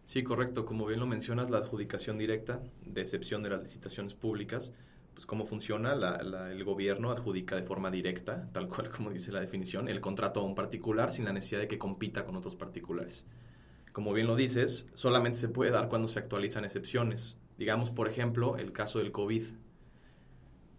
Sí, 0.05 0.23
correcto. 0.23 0.65
Como 0.65 0.87
bien 0.87 1.01
lo 1.01 1.05
mencionas, 1.05 1.51
la 1.51 1.59
adjudicación 1.59 2.17
directa, 2.17 2.59
de 2.87 3.01
excepción 3.01 3.43
de 3.43 3.51
las 3.51 3.61
licitaciones 3.61 4.15
públicas, 4.15 4.71
pues 5.15 5.25
cómo 5.25 5.45
funciona, 5.45 5.93
el 5.93 6.63
gobierno 6.65 7.09
adjudica 7.09 7.55
de 7.55 7.63
forma 7.63 7.89
directa, 7.89 8.49
tal 8.51 8.67
cual 8.67 8.89
como 8.91 9.11
dice 9.11 9.31
la 9.31 9.39
definición, 9.39 9.87
el 9.87 10.01
contrato 10.01 10.41
a 10.41 10.43
un 10.43 10.55
particular 10.55 11.13
sin 11.13 11.23
la 11.23 11.31
necesidad 11.31 11.61
de 11.61 11.69
que 11.69 11.77
compita 11.77 12.25
con 12.25 12.35
otros 12.35 12.57
particulares. 12.57 13.25
Como 13.93 14.11
bien 14.11 14.27
lo 14.27 14.35
dices, 14.35 14.89
solamente 14.93 15.39
se 15.39 15.47
puede 15.47 15.71
dar 15.71 15.87
cuando 15.87 16.09
se 16.09 16.19
actualizan 16.19 16.65
excepciones. 16.65 17.37
Digamos, 17.57 17.91
por 17.91 18.09
ejemplo, 18.09 18.57
el 18.57 18.73
caso 18.73 18.99
del 18.99 19.13
COVID. 19.13 19.43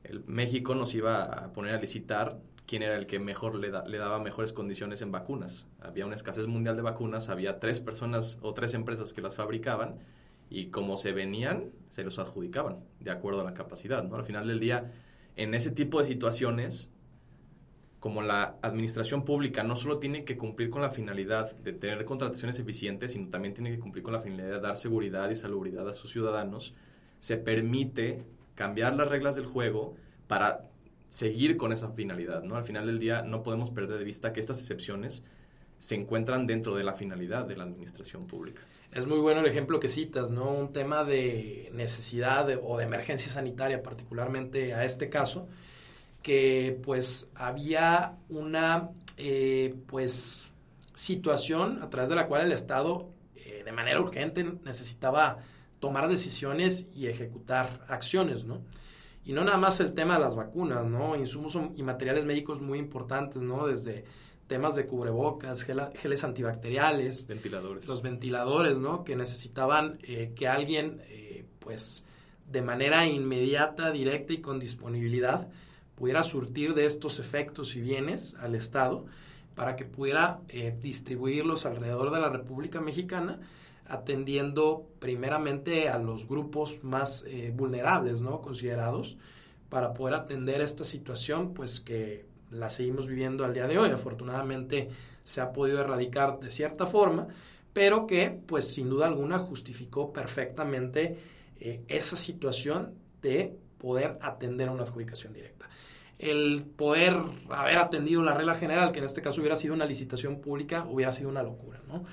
El 0.05 0.23
México 0.27 0.75
nos 0.75 0.95
iba 0.95 1.23
a 1.23 1.55
poner 1.55 1.75
a 1.75 1.81
licitar 1.81 2.39
quién 2.67 2.83
era 2.83 2.97
el 2.97 3.07
que 3.07 3.19
mejor 3.19 3.55
le, 3.55 3.71
le 3.71 3.99
daba 3.99 4.19
mejores 4.19 4.53
condiciones 4.53 5.01
en 5.01 5.13
vacunas. 5.13 5.67
Había 5.81 6.05
una 6.05 6.15
escasez 6.15 6.47
mundial 6.47 6.77
de 6.77 6.83
vacunas, 6.83 7.31
había 7.31 7.59
tres 7.59 7.81
personas 7.81 8.39
o 8.43 8.53
tres 8.53 8.75
empresas 8.75 9.15
que 9.15 9.23
las 9.23 9.35
fabricaban 9.35 9.97
y 10.49 10.67
como 10.67 10.97
se 10.97 11.13
venían, 11.13 11.73
se 11.89 12.05
los 12.05 12.19
adjudicaban 12.19 12.79
de 13.01 13.11
acuerdo 13.11 13.41
a 13.41 13.45
la 13.45 13.55
capacidad. 13.55 14.05
¿no? 14.05 14.17
Al 14.17 14.25
final 14.25 14.47
del 14.47 14.61
día, 14.61 14.93
en 15.37 15.55
ese 15.55 15.71
tipo 15.71 16.01
de 16.01 16.07
situaciones, 16.07 16.91
como 18.01 18.23
la 18.23 18.57
administración 18.63 19.25
pública 19.25 19.65
no 19.65 19.75
solo 19.75 19.99
tiene 19.99 20.25
que 20.25 20.37
cumplir 20.37 20.71
con 20.71 20.83
la 20.83 20.91
finalidad 20.91 21.57
de 21.57 21.73
tener 21.73 22.05
contrataciones 22.05 22.59
eficientes, 22.59 23.13
sino 23.13 23.29
también 23.29 23.55
tiene 23.55 23.71
que 23.71 23.81
cumplir 23.81 24.05
con 24.05 24.13
la 24.13 24.21
finalidad 24.21 24.57
de 24.57 24.61
dar 24.61 24.77
seguridad 24.77 25.31
y 25.31 25.37
salubridad 25.37 25.89
a 25.89 25.93
sus 25.93 26.13
ciudadanos, 26.13 26.75
se 27.19 27.37
permite 27.37 28.25
cambiar 28.55 28.95
las 28.95 29.09
reglas 29.09 29.35
del 29.35 29.47
juego 29.47 29.97
para 30.29 30.69
seguir 31.09 31.57
con 31.57 31.73
esa 31.73 31.91
finalidad. 31.91 32.43
¿no? 32.43 32.57
Al 32.57 32.65
final 32.65 32.87
del 32.87 32.99
día 32.99 33.23
no 33.23 33.43
podemos 33.43 33.71
perder 33.71 33.99
de 33.99 34.05
vista 34.05 34.33
que 34.33 34.41
estas 34.41 34.59
excepciones 34.61 35.25
se 35.79 35.95
encuentran 35.95 36.47
dentro 36.47 36.75
de 36.77 36.85
la 36.85 36.95
finalidad 36.95 37.45
de 37.47 37.57
la 37.57 37.65
administración 37.65 38.27
pública. 38.27 38.63
Es 38.97 39.07
muy 39.07 39.19
bueno 39.19 39.41
el 39.41 39.47
ejemplo 39.47 39.79
que 39.79 39.91
citas, 39.91 40.31
¿no? 40.31 40.51
Un 40.53 40.73
tema 40.73 41.05
de 41.05 41.69
necesidad 41.75 42.49
o 42.63 42.79
de 42.79 42.85
emergencia 42.85 43.31
sanitaria, 43.31 43.83
particularmente 43.83 44.73
a 44.73 44.87
este 44.87 45.11
caso, 45.11 45.49
que 46.23 46.81
pues 46.83 47.29
había 47.35 48.17
una, 48.31 48.89
eh, 49.19 49.75
pues, 49.87 50.49
situación 50.95 51.83
a 51.83 51.91
través 51.91 52.09
de 52.09 52.17
la 52.17 52.27
cual 52.27 52.47
el 52.47 52.53
Estado 52.53 53.11
eh, 53.35 53.65
de 53.67 53.73
manera 53.73 54.01
urgente 54.01 54.43
necesitaba 54.65 55.41
tomar 55.79 56.09
decisiones 56.09 56.87
y 56.95 57.09
ejecutar 57.09 57.85
acciones, 57.89 58.45
¿no? 58.45 58.63
Y 59.27 59.35
no 59.35 59.45
nada 59.45 59.59
más 59.59 59.79
el 59.81 59.93
tema 59.93 60.15
de 60.15 60.21
las 60.21 60.37
vacunas, 60.37 60.87
¿no? 60.87 61.17
Insumos 61.17 61.59
y 61.75 61.83
materiales 61.83 62.25
médicos 62.25 62.63
muy 62.63 62.79
importantes, 62.79 63.43
¿no? 63.43 63.67
Desde 63.67 64.07
temas 64.47 64.77
de 64.77 64.87
cubrebocas, 64.87 65.63
geles 65.65 66.25
antibacteriales. 66.25 67.27
Ventiladores. 67.27 67.87
Los 67.87 68.03
ventiladores, 68.03 68.79
¿no? 68.79 69.05
Que 69.05 69.17
necesitaban 69.17 69.99
eh, 70.03 70.33
que 70.35 70.49
alguien, 70.49 71.01
eh, 71.09 71.45
pues, 71.59 72.05
de 72.51 72.63
manera 72.63 73.07
inmediata, 73.07 73.91
directa 73.91 74.33
y 74.35 74.39
con 74.39 74.61
disponibilidad, 74.61 75.49
pudiera 75.97 76.23
surtir 76.23 76.75
de 76.75 76.87
estos 76.87 77.19
efectos 77.19 77.75
y 77.75 77.81
bienes 77.81 78.35
al 78.37 78.55
Estado 78.55 79.07
para 79.55 79.75
que 79.75 79.85
pudiera 79.85 80.41
eh, 80.49 80.77
distribuirlos 80.81 81.67
alrededor 81.67 82.13
de 82.13 82.21
la 82.21 82.29
República 82.29 82.81
Mexicana 82.81 83.41
atendiendo 83.89 84.89
primeramente 84.99 85.89
a 85.89 85.99
los 85.99 86.27
grupos 86.29 86.83
más 86.83 87.25
eh, 87.27 87.53
vulnerables, 87.55 88.21
¿no? 88.21 88.41
Considerados 88.41 89.17
para 89.69 89.95
poder 89.95 90.15
atender 90.15 90.61
esta 90.61 90.85
situación, 90.85 91.55
pues 91.55 91.81
que 91.81 92.27
la 92.51 92.71
seguimos 92.71 93.09
viviendo 93.09 93.45
al 93.45 93.55
día 93.55 93.67
de 93.67 93.79
hoy. 93.79 93.91
Afortunadamente 93.91 94.89
se 95.23 95.41
ha 95.41 95.53
podido 95.53 95.81
erradicar 95.81 96.39
de 96.41 96.51
cierta 96.51 96.87
forma, 96.87 97.29
pero 97.73 98.07
que, 98.07 98.31
pues 98.47 98.69
sin 98.73 98.89
duda 98.89 99.07
alguna, 99.07 99.39
justificó 99.39 100.13
perfectamente 100.13 101.19
eh, 101.61 101.83
esa 101.89 102.17
situación 102.17 102.95
de 103.23 103.57
poder 103.79 104.19
atender 104.23 104.69
a 104.69 104.73
una 104.73 104.85
adjudicación 104.85 105.33
directa 105.33 105.57
el 106.19 106.65
poder 106.65 107.15
haber 107.51 107.79
atendido 107.79 108.23
la 108.23 108.33
regla 108.33 108.55
general, 108.55 108.93
que 108.93 109.01
en 109.01 109.05
este 109.05 109.21
caso 109.21 109.41
hubiera 109.41 109.57
sido 109.57 109.75
una 109.75 109.85
licitación 109.85 110.41
pública, 110.41 110.87
hubiera 110.89 111.13
sido 111.13 111.29
una 111.29 111.43
locura, 111.43 111.81
¿no? 111.87 112.05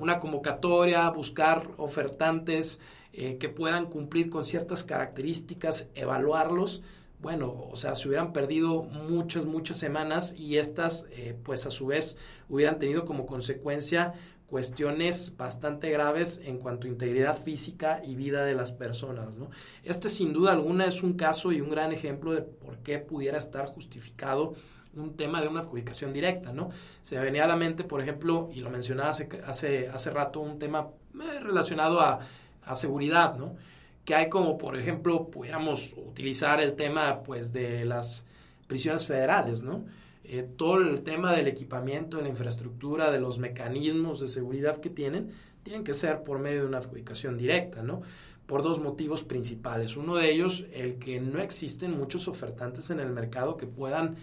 Una 0.00 0.18
convocatoria, 0.18 1.08
buscar 1.10 1.68
ofertantes 1.76 2.80
eh, 3.12 3.36
que 3.38 3.48
puedan 3.48 3.86
cumplir 3.86 4.30
con 4.30 4.44
ciertas 4.44 4.82
características, 4.84 5.88
evaluarlos. 5.94 6.82
Bueno, 7.20 7.68
o 7.70 7.76
sea, 7.76 7.94
se 7.94 8.08
hubieran 8.08 8.32
perdido 8.32 8.82
muchas, 8.82 9.44
muchas 9.44 9.76
semanas 9.76 10.34
y 10.38 10.56
estas, 10.56 11.06
eh, 11.10 11.36
pues 11.42 11.66
a 11.66 11.70
su 11.70 11.86
vez, 11.86 12.16
hubieran 12.48 12.78
tenido 12.78 13.04
como 13.04 13.26
consecuencia 13.26 14.14
cuestiones 14.46 15.36
bastante 15.36 15.90
graves 15.90 16.40
en 16.44 16.58
cuanto 16.58 16.86
a 16.86 16.90
integridad 16.90 17.38
física 17.40 18.02
y 18.04 18.16
vida 18.16 18.44
de 18.44 18.54
las 18.54 18.72
personas. 18.72 19.32
¿no? 19.34 19.50
Este 19.84 20.08
sin 20.08 20.32
duda 20.32 20.52
alguna 20.52 20.86
es 20.86 21.02
un 21.02 21.12
caso 21.12 21.52
y 21.52 21.60
un 21.60 21.70
gran 21.70 21.92
ejemplo 21.92 22.32
de 22.32 22.42
por 22.42 22.78
qué 22.78 22.98
pudiera 22.98 23.38
estar 23.38 23.66
justificado 23.66 24.54
un 24.94 25.14
tema 25.14 25.40
de 25.40 25.46
una 25.46 25.60
adjudicación 25.60 26.12
directa, 26.12 26.52
¿no? 26.52 26.70
Se 27.00 27.14
me 27.14 27.22
venía 27.22 27.44
a 27.44 27.46
la 27.46 27.54
mente, 27.54 27.84
por 27.84 28.00
ejemplo, 28.00 28.50
y 28.52 28.58
lo 28.58 28.70
mencionaba 28.70 29.10
hace, 29.10 29.28
hace, 29.46 29.88
hace 29.88 30.10
rato, 30.10 30.40
un 30.40 30.58
tema 30.58 30.88
eh, 31.14 31.38
relacionado 31.38 32.00
a, 32.00 32.18
a 32.64 32.74
seguridad, 32.74 33.36
¿no? 33.36 33.54
Que 34.04 34.14
hay 34.14 34.28
como, 34.28 34.58
por 34.58 34.76
ejemplo, 34.76 35.28
pudiéramos 35.28 35.94
utilizar 35.96 36.60
el 36.60 36.74
tema, 36.74 37.22
pues, 37.22 37.52
de 37.52 37.84
las 37.84 38.24
prisiones 38.66 39.06
federales, 39.06 39.62
¿no? 39.62 39.84
Eh, 40.24 40.48
todo 40.56 40.78
el 40.78 41.02
tema 41.02 41.32
del 41.34 41.48
equipamiento, 41.48 42.16
de 42.16 42.22
la 42.24 42.28
infraestructura, 42.28 43.10
de 43.10 43.18
los 43.18 43.38
mecanismos 43.38 44.20
de 44.20 44.28
seguridad 44.28 44.78
que 44.78 44.90
tienen, 44.90 45.30
tienen 45.62 45.82
que 45.82 45.94
ser 45.94 46.22
por 46.22 46.38
medio 46.38 46.60
de 46.60 46.66
una 46.68 46.78
adjudicación 46.78 47.36
directa, 47.36 47.82
¿no? 47.82 48.02
Por 48.46 48.62
dos 48.62 48.80
motivos 48.80 49.22
principales. 49.22 49.96
Uno 49.96 50.16
de 50.16 50.30
ellos, 50.30 50.66
el 50.72 50.98
que 50.98 51.20
no 51.20 51.40
existen 51.40 51.96
muchos 51.96 52.28
ofertantes 52.28 52.90
en 52.90 53.00
el 53.00 53.10
mercado 53.10 53.56
que 53.56 53.66
puedan 53.66 54.16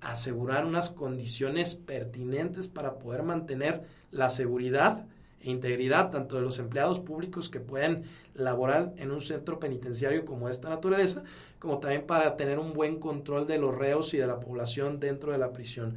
asegurar 0.00 0.66
unas 0.66 0.90
condiciones 0.90 1.76
pertinentes 1.76 2.66
para 2.66 2.98
poder 2.98 3.22
mantener 3.22 3.82
la 4.10 4.30
seguridad 4.30 5.06
e 5.42 5.50
integridad 5.50 6.10
tanto 6.10 6.36
de 6.36 6.42
los 6.42 6.58
empleados 6.58 7.00
públicos 7.00 7.50
que 7.50 7.60
pueden 7.60 8.04
laborar 8.34 8.92
en 8.96 9.10
un 9.10 9.20
centro 9.20 9.58
penitenciario 9.58 10.24
como 10.24 10.48
esta 10.48 10.68
naturaleza, 10.68 11.24
como 11.58 11.78
también 11.78 12.06
para 12.06 12.36
tener 12.36 12.58
un 12.58 12.72
buen 12.72 12.98
control 12.98 13.46
de 13.46 13.58
los 13.58 13.76
reos 13.76 14.14
y 14.14 14.18
de 14.18 14.26
la 14.26 14.40
población 14.40 15.00
dentro 15.00 15.32
de 15.32 15.38
la 15.38 15.52
prisión. 15.52 15.96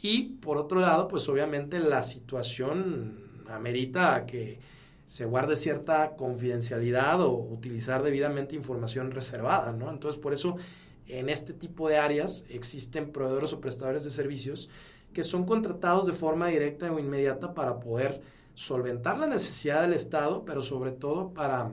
Y 0.00 0.34
por 0.40 0.56
otro 0.56 0.80
lado, 0.80 1.08
pues 1.08 1.28
obviamente 1.28 1.78
la 1.78 2.02
situación 2.02 3.30
amerita 3.48 4.26
que 4.26 4.58
se 5.06 5.24
guarde 5.24 5.56
cierta 5.56 6.16
confidencialidad 6.16 7.20
o 7.20 7.32
utilizar 7.32 8.02
debidamente 8.02 8.56
información 8.56 9.10
reservada, 9.10 9.72
¿no? 9.72 9.90
Entonces, 9.90 10.20
por 10.20 10.32
eso 10.32 10.56
en 11.06 11.28
este 11.28 11.52
tipo 11.52 11.88
de 11.88 11.98
áreas 11.98 12.44
existen 12.48 13.12
proveedores 13.12 13.52
o 13.52 13.60
prestadores 13.60 14.04
de 14.04 14.10
servicios 14.10 14.68
que 15.12 15.22
son 15.22 15.44
contratados 15.44 16.06
de 16.06 16.12
forma 16.12 16.48
directa 16.48 16.90
o 16.90 16.98
inmediata 16.98 17.54
para 17.54 17.78
poder 17.80 18.22
solventar 18.54 19.18
la 19.18 19.26
necesidad 19.26 19.82
del 19.82 19.92
Estado, 19.92 20.44
pero 20.44 20.62
sobre 20.62 20.92
todo 20.92 21.32
para 21.32 21.72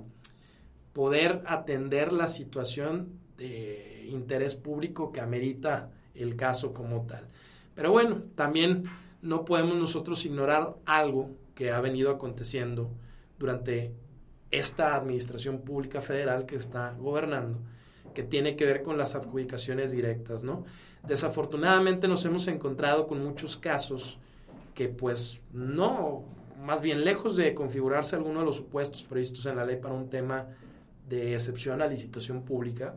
poder 0.94 1.44
atender 1.46 2.12
la 2.12 2.28
situación 2.28 3.20
de 3.38 4.08
interés 4.10 4.56
público 4.56 5.12
que 5.12 5.22
amerita 5.22 5.92
el 6.14 6.36
caso 6.36 6.74
como 6.74 7.06
tal. 7.06 7.28
Pero 7.76 7.92
bueno, 7.92 8.24
también 8.36 8.86
no 9.22 9.46
podemos 9.46 9.76
nosotros 9.76 10.26
ignorar 10.26 10.76
algo 10.86 11.30
que 11.56 11.72
ha 11.72 11.80
venido 11.82 12.12
aconteciendo 12.12 12.90
durante 13.38 13.94
esta 14.52 14.96
administración 14.96 15.60
pública 15.60 16.02
federal 16.02 16.46
que 16.46 16.56
está 16.56 16.94
gobernando, 16.98 17.60
que 18.14 18.24
tiene 18.24 18.56
que 18.56 18.66
ver 18.66 18.82
con 18.82 18.98
las 18.98 19.16
adjudicaciones 19.16 19.92
directas, 19.92 20.44
¿no? 20.44 20.66
Desafortunadamente 21.08 22.08
nos 22.08 22.26
hemos 22.26 22.48
encontrado 22.48 23.08
con 23.08 23.24
muchos 23.24 23.56
casos 23.56 24.20
que 24.74 24.90
pues 24.90 25.42
no 25.54 26.24
más 26.60 26.82
bien 26.82 27.04
lejos 27.04 27.36
de 27.36 27.54
configurarse 27.54 28.16
alguno 28.16 28.40
de 28.40 28.46
los 28.46 28.58
supuestos 28.58 29.04
previstos 29.04 29.46
en 29.46 29.56
la 29.56 29.66
ley 29.66 29.78
para 29.78 29.94
un 29.94 30.10
tema 30.10 30.48
de 31.08 31.34
excepción 31.34 31.82
a 31.82 31.88
licitación 31.88 32.44
pública, 32.44 32.96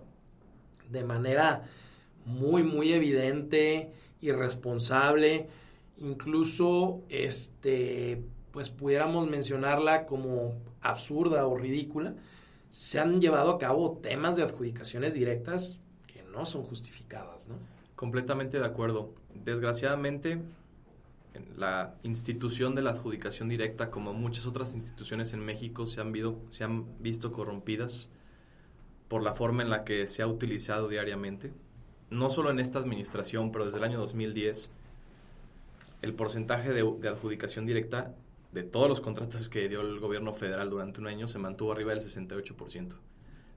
de 0.90 1.04
manera 1.04 1.64
muy, 2.26 2.62
muy 2.62 2.92
evidente, 2.92 3.92
irresponsable, 4.20 5.48
incluso 5.98 7.02
este, 7.08 8.22
pues 8.50 8.70
pudiéramos 8.70 9.28
mencionarla 9.28 10.06
como 10.06 10.54
absurda 10.80 11.46
o 11.46 11.56
ridícula, 11.56 12.14
se 12.70 13.00
han 13.00 13.20
llevado 13.20 13.50
a 13.50 13.58
cabo 13.58 13.98
temas 14.02 14.36
de 14.36 14.42
adjudicaciones 14.42 15.14
directas 15.14 15.78
que 16.06 16.22
no 16.22 16.46
son 16.46 16.62
justificadas, 16.62 17.48
¿no? 17.48 17.56
Completamente 17.96 18.58
de 18.58 18.64
acuerdo. 18.64 19.12
Desgraciadamente, 19.34 20.40
la 21.56 21.94
institución 22.02 22.74
de 22.74 22.82
la 22.82 22.90
adjudicación 22.90 23.48
directa, 23.48 23.90
como 23.90 24.12
muchas 24.12 24.46
otras 24.46 24.74
instituciones 24.74 25.32
en 25.32 25.40
México, 25.40 25.86
se 25.86 26.00
han, 26.00 26.12
se 26.50 26.64
han 26.64 26.86
visto 27.00 27.32
corrompidas 27.32 28.08
por 29.08 29.22
la 29.22 29.34
forma 29.34 29.62
en 29.62 29.70
la 29.70 29.84
que 29.84 30.06
se 30.06 30.22
ha 30.22 30.26
utilizado 30.26 30.88
diariamente. 30.88 31.52
No 32.10 32.30
solo 32.30 32.50
en 32.50 32.58
esta 32.58 32.78
administración, 32.78 33.52
pero 33.52 33.64
desde 33.64 33.78
el 33.78 33.84
año 33.84 33.98
2010, 33.98 34.70
el 36.02 36.14
porcentaje 36.14 36.70
de, 36.72 36.82
de 37.00 37.08
adjudicación 37.08 37.64
directa 37.64 38.14
de 38.52 38.62
todos 38.64 38.88
los 38.88 39.00
contratos 39.00 39.48
que 39.48 39.68
dio 39.68 39.80
el 39.80 39.98
gobierno 40.00 40.34
federal 40.34 40.68
durante 40.68 41.00
un 41.00 41.06
año 41.06 41.28
se 41.28 41.38
mantuvo 41.38 41.72
arriba 41.72 41.94
del 41.94 42.00
68%. 42.00 42.94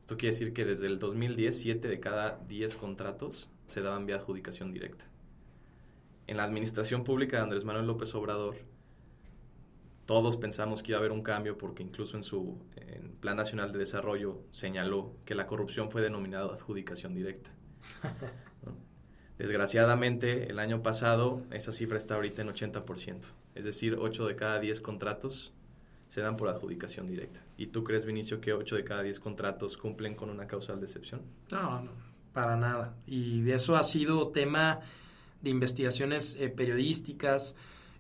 Esto 0.02 0.18
quiere 0.18 0.34
decir 0.34 0.54
que 0.54 0.64
desde 0.64 0.86
el 0.86 1.00
2010, 1.00 1.60
7 1.60 1.88
de 1.88 2.00
cada 2.00 2.40
10 2.48 2.76
contratos 2.76 3.50
se 3.68 3.82
daban 3.82 4.06
vía 4.06 4.18
adjudicación 4.18 4.72
directa 4.72 5.06
en 6.28 6.38
la 6.38 6.44
administración 6.44 7.04
pública 7.04 7.38
de 7.38 7.44
Andrés 7.44 7.64
Manuel 7.64 7.88
López 7.88 8.14
Obrador, 8.16 8.56
todos 10.06 10.38
pensamos 10.38 10.84
que 10.84 10.92
iba 10.92 10.98
a 10.98 11.00
haber 11.00 11.12
un 11.12 11.24
cambio 11.24 11.58
porque 11.58 11.84
incluso 11.84 12.16
en 12.16 12.24
su 12.24 12.60
Plan 13.20 13.38
Nacional 13.38 13.72
de 13.72 13.80
Desarrollo 13.80 14.44
señaló 14.52 15.16
que 15.26 15.34
la 15.34 15.48
corrupción 15.48 15.90
fue 15.90 16.04
denominada 16.04 16.54
adjudicación 16.54 17.16
directa. 17.16 17.50
Desgraciadamente, 19.40 20.50
el 20.50 20.60
año 20.60 20.84
pasado 20.84 21.42
esa 21.52 21.72
cifra 21.72 21.98
está 21.98 22.16
ahorita 22.16 22.44
en 22.44 22.50
80%. 22.50 23.22
Es 23.56 23.66
decir, 23.66 23.98
8 24.00 24.28
de 24.28 24.36
cada 24.36 24.60
10 24.60 24.80
contratos 24.82 25.54
se 26.08 26.22
dan 26.22 26.38
por 26.38 26.50
adjudicación 26.50 27.08
directa. 27.08 27.44
¿Y 27.58 27.68
tú 27.68 27.84
crees, 27.84 28.06
Vinicio, 28.06 28.40
que 28.40 28.54
8 28.54 28.76
de 28.76 28.84
cada 28.84 29.02
10 29.02 29.20
contratos 29.20 29.76
cumplen 29.76 30.14
con 30.14 30.30
una 30.30 30.46
causal 30.46 30.80
de 30.80 30.86
excepción? 30.86 31.24
No, 31.52 31.82
no, 31.82 31.92
para 32.32 32.56
nada. 32.56 32.96
Y 33.08 33.50
eso 33.50 33.76
ha 33.76 33.84
sido 33.84 34.30
tema 34.30 34.82
de 35.46 35.52
investigaciones 35.52 36.36
eh, 36.40 36.50
periodísticas. 36.50 37.56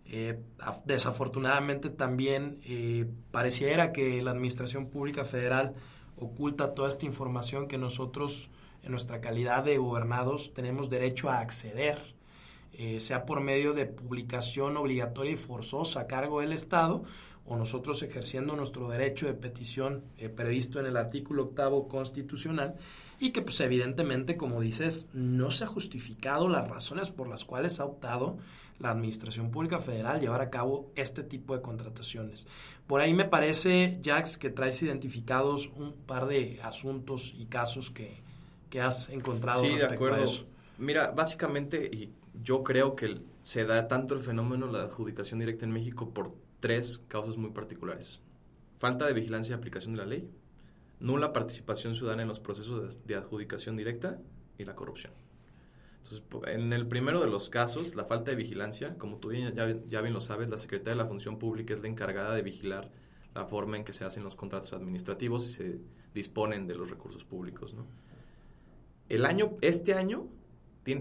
Eh, 0.07 0.39
desafortunadamente 0.85 1.89
también 1.89 2.59
eh, 2.65 3.07
pareciera 3.31 3.91
que 3.91 4.21
la 4.21 4.31
Administración 4.31 4.87
Pública 4.87 5.25
Federal 5.25 5.73
oculta 6.17 6.73
toda 6.73 6.89
esta 6.89 7.05
información 7.05 7.67
que 7.67 7.77
nosotros 7.77 8.49
en 8.83 8.91
nuestra 8.91 9.21
calidad 9.21 9.63
de 9.63 9.77
gobernados 9.77 10.53
tenemos 10.53 10.89
derecho 10.89 11.29
a 11.29 11.39
acceder, 11.39 12.14
sea 12.99 13.25
por 13.25 13.41
medio 13.41 13.73
de 13.73 13.85
publicación 13.85 14.77
obligatoria 14.77 15.33
y 15.33 15.37
forzosa 15.37 16.01
a 16.01 16.07
cargo 16.07 16.41
del 16.41 16.53
Estado 16.53 17.03
o 17.45 17.55
nosotros 17.55 18.01
ejerciendo 18.03 18.55
nuestro 18.55 18.89
derecho 18.89 19.27
de 19.27 19.33
petición 19.33 20.03
previsto 20.35 20.79
en 20.79 20.87
el 20.87 20.97
artículo 20.97 21.43
octavo 21.43 21.87
constitucional 21.87 22.75
y 23.19 23.31
que 23.31 23.41
pues 23.41 23.59
evidentemente, 23.61 24.35
como 24.35 24.61
dices, 24.61 25.09
no 25.13 25.51
se 25.51 25.63
ha 25.63 25.67
justificado 25.67 26.49
las 26.49 26.67
razones 26.67 27.11
por 27.11 27.27
las 27.27 27.45
cuales 27.45 27.79
ha 27.79 27.85
optado 27.85 28.37
la 28.79 28.91
Administración 28.91 29.51
Pública 29.51 29.79
Federal 29.79 30.19
llevar 30.19 30.41
a 30.41 30.49
cabo 30.49 30.91
este 30.95 31.23
tipo 31.23 31.55
de 31.55 31.61
contrataciones. 31.61 32.45
Por 32.87 32.99
ahí 32.99 33.13
me 33.13 33.25
parece, 33.25 33.99
Jax, 34.03 34.37
que 34.37 34.49
traes 34.49 34.81
identificados 34.81 35.69
un 35.77 35.93
par 35.93 36.27
de 36.27 36.59
asuntos 36.61 37.33
y 37.37 37.45
casos 37.45 37.89
que, 37.89 38.17
que 38.69 38.81
has 38.81 39.09
encontrado 39.09 39.61
sí, 39.61 39.75
de 39.75 39.85
acuerdo. 39.85 40.25
Mira, 40.77 41.11
básicamente, 41.11 41.85
y 41.85 42.11
yo 42.41 42.63
creo 42.63 42.95
que 42.95 43.21
se 43.41 43.65
da 43.65 43.87
tanto 43.87 44.13
el 44.13 44.19
fenómeno 44.19 44.67
de 44.67 44.73
la 44.73 44.83
adjudicación 44.83 45.39
directa 45.39 45.65
en 45.65 45.71
México 45.71 46.13
por 46.13 46.35
tres 46.59 47.03
causas 47.07 47.37
muy 47.37 47.51
particulares. 47.51 48.21
Falta 48.79 49.05
de 49.05 49.13
vigilancia 49.13 49.53
y 49.53 49.57
aplicación 49.57 49.93
de 49.93 49.99
la 49.99 50.05
ley, 50.05 50.29
nula 50.99 51.33
participación 51.33 51.95
ciudadana 51.95 52.23
en 52.23 52.27
los 52.27 52.39
procesos 52.39 53.05
de 53.05 53.15
adjudicación 53.15 53.75
directa 53.75 54.19
y 54.57 54.65
la 54.65 54.75
corrupción. 54.75 55.13
Entonces, 55.97 56.23
en 56.47 56.71
el 56.71 56.87
primero 56.87 57.19
de 57.19 57.27
los 57.27 57.49
casos, 57.49 57.95
la 57.95 58.05
falta 58.05 58.31
de 58.31 58.37
vigilancia, 58.37 58.95
como 58.97 59.17
tú 59.17 59.33
ya, 59.33 59.65
bien 60.01 60.13
lo 60.13 60.21
sabes, 60.21 60.49
la 60.49 60.57
Secretaría 60.57 60.93
de 60.93 61.03
la 61.03 61.07
Función 61.07 61.39
Pública 61.39 61.73
es 61.73 61.81
la 61.81 61.87
encargada 61.87 62.35
de 62.35 62.43
vigilar 62.43 62.91
la 63.33 63.45
forma 63.45 63.75
en 63.77 63.83
que 63.83 63.91
se 63.91 64.05
hacen 64.05 64.23
los 64.23 64.35
contratos 64.35 64.71
administrativos 64.73 65.47
y 65.47 65.51
se 65.51 65.79
disponen 66.13 66.67
de 66.67 66.75
los 66.75 66.89
recursos 66.89 67.25
públicos. 67.25 67.73
¿no? 67.73 67.87
El 69.09 69.25
año, 69.25 69.57
este 69.61 69.93
año 69.93 70.27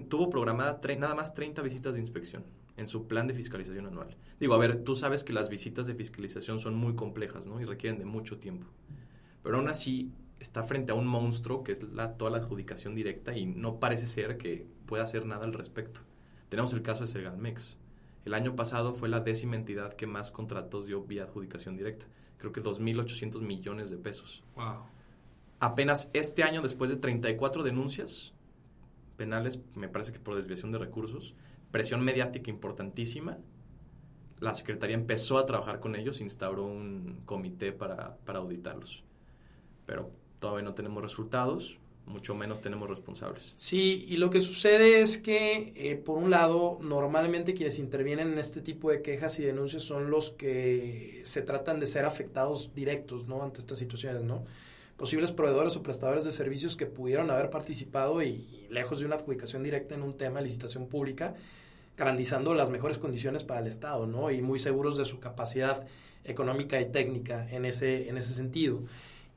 tuvo 0.08 0.30
programada 0.30 0.80
nada 0.98 1.14
más 1.14 1.34
30 1.34 1.62
visitas 1.62 1.94
de 1.94 2.00
inspección 2.00 2.44
en 2.76 2.88
su 2.88 3.06
plan 3.06 3.26
de 3.26 3.34
fiscalización 3.34 3.86
anual. 3.86 4.16
Digo, 4.40 4.54
a 4.54 4.58
ver, 4.58 4.82
tú 4.82 4.96
sabes 4.96 5.22
que 5.24 5.32
las 5.32 5.48
visitas 5.48 5.86
de 5.86 5.94
fiscalización 5.94 6.58
son 6.58 6.74
muy 6.74 6.94
complejas 6.94 7.46
¿no? 7.46 7.60
y 7.60 7.64
requieren 7.64 7.98
de 7.98 8.04
mucho 8.04 8.38
tiempo. 8.38 8.66
Pero 9.42 9.58
aún 9.58 9.68
así, 9.68 10.10
está 10.40 10.64
frente 10.64 10.92
a 10.92 10.94
un 10.94 11.06
monstruo 11.06 11.62
que 11.62 11.72
es 11.72 11.82
la, 11.82 12.16
toda 12.16 12.30
la 12.30 12.38
adjudicación 12.38 12.94
directa 12.94 13.36
y 13.36 13.46
no 13.46 13.78
parece 13.78 14.06
ser 14.06 14.38
que 14.38 14.66
pueda 14.86 15.04
hacer 15.04 15.26
nada 15.26 15.44
al 15.44 15.52
respecto. 15.52 16.00
Tenemos 16.48 16.72
el 16.72 16.82
caso 16.82 17.04
de 17.04 17.08
Sergalmex. 17.08 17.78
El 18.24 18.34
año 18.34 18.56
pasado 18.56 18.94
fue 18.94 19.08
la 19.08 19.20
décima 19.20 19.56
entidad 19.56 19.92
que 19.92 20.06
más 20.06 20.32
contratos 20.32 20.86
dio 20.86 21.02
vía 21.02 21.24
adjudicación 21.24 21.76
directa. 21.76 22.06
Creo 22.38 22.52
que 22.52 22.62
2.800 22.62 23.40
millones 23.40 23.90
de 23.90 23.98
pesos. 23.98 24.42
Wow. 24.56 24.84
Apenas 25.60 26.10
este 26.12 26.42
año, 26.42 26.62
después 26.62 26.90
de 26.90 26.96
34 26.96 27.62
denuncias 27.62 28.33
penales, 29.16 29.58
me 29.74 29.88
parece 29.88 30.12
que 30.12 30.18
por 30.18 30.36
desviación 30.36 30.72
de 30.72 30.78
recursos, 30.78 31.34
presión 31.70 32.04
mediática 32.04 32.50
importantísima, 32.50 33.38
la 34.40 34.54
Secretaría 34.54 34.94
empezó 34.94 35.38
a 35.38 35.46
trabajar 35.46 35.80
con 35.80 35.96
ellos, 35.96 36.20
instauró 36.20 36.64
un 36.64 37.22
comité 37.24 37.72
para, 37.72 38.16
para 38.24 38.40
auditarlos. 38.40 39.04
Pero 39.86 40.10
todavía 40.38 40.64
no 40.64 40.74
tenemos 40.74 41.02
resultados, 41.02 41.78
mucho 42.06 42.34
menos 42.34 42.60
tenemos 42.60 42.88
responsables. 42.88 43.54
Sí, 43.56 44.04
y 44.08 44.16
lo 44.18 44.30
que 44.30 44.40
sucede 44.40 45.00
es 45.00 45.18
que, 45.18 45.72
eh, 45.76 45.96
por 45.96 46.18
un 46.18 46.30
lado, 46.30 46.78
normalmente 46.82 47.54
quienes 47.54 47.78
intervienen 47.78 48.32
en 48.32 48.38
este 48.38 48.60
tipo 48.60 48.90
de 48.90 49.00
quejas 49.00 49.38
y 49.38 49.42
denuncias 49.42 49.82
son 49.82 50.10
los 50.10 50.30
que 50.30 51.22
se 51.24 51.42
tratan 51.42 51.80
de 51.80 51.86
ser 51.86 52.04
afectados 52.04 52.74
directos, 52.74 53.26
¿no? 53.26 53.42
Ante 53.42 53.60
estas 53.60 53.78
situaciones, 53.78 54.22
¿no? 54.22 54.44
Posibles 54.96 55.32
proveedores 55.32 55.76
o 55.76 55.82
prestadores 55.82 56.24
de 56.24 56.30
servicios 56.30 56.76
que 56.76 56.86
pudieron 56.86 57.30
haber 57.30 57.50
participado 57.50 58.22
y, 58.22 58.66
lejos 58.70 59.00
de 59.00 59.06
una 59.06 59.16
adjudicación 59.16 59.62
directa 59.62 59.94
en 59.94 60.02
un 60.02 60.16
tema 60.16 60.40
de 60.40 60.46
licitación 60.46 60.86
pública, 60.88 61.34
garantizando 61.96 62.54
las 62.54 62.70
mejores 62.70 62.98
condiciones 62.98 63.44
para 63.44 63.60
el 63.60 63.66
Estado, 63.66 64.06
¿no? 64.06 64.30
Y 64.30 64.42
muy 64.42 64.58
seguros 64.58 64.96
de 64.96 65.04
su 65.04 65.20
capacidad 65.20 65.86
económica 66.24 66.80
y 66.80 66.90
técnica 66.90 67.48
en 67.50 67.64
ese, 67.64 68.08
en 68.08 68.16
ese 68.16 68.34
sentido 68.34 68.82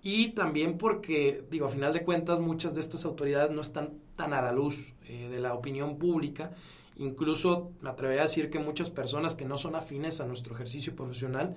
y 0.10 0.30
también 0.30 0.78
porque, 0.78 1.44
digo, 1.50 1.66
a 1.66 1.70
final 1.70 1.92
de 1.92 2.04
cuentas, 2.04 2.40
muchas 2.40 2.76
de 2.76 2.82
estas 2.82 3.04
autoridades 3.06 3.52
no 3.52 3.62
están 3.62 3.96
tan 4.16 4.34
a 4.34 4.42
la 4.42 4.52
luz 4.52 4.94
eh, 5.08 5.28
de 5.30 5.40
la 5.40 5.54
opinión 5.54 5.98
pública. 5.98 6.52
Incluso 6.98 7.72
me 7.82 7.90
atrevería 7.90 8.22
a 8.22 8.26
decir 8.26 8.50
que 8.50 8.58
muchas 8.60 8.90
personas 8.90 9.36
que 9.36 9.46
no 9.46 9.58
son 9.58 9.76
afines 9.76 10.22
a 10.22 10.26
nuestro 10.26 10.54
ejercicio 10.54 10.96
profesional 10.96 11.56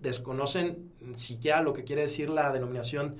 desconocen 0.00 0.90
siquiera 1.12 1.62
lo 1.62 1.72
que 1.72 1.84
quiere 1.84 2.02
decir 2.02 2.28
la 2.28 2.52
denominación 2.52 3.16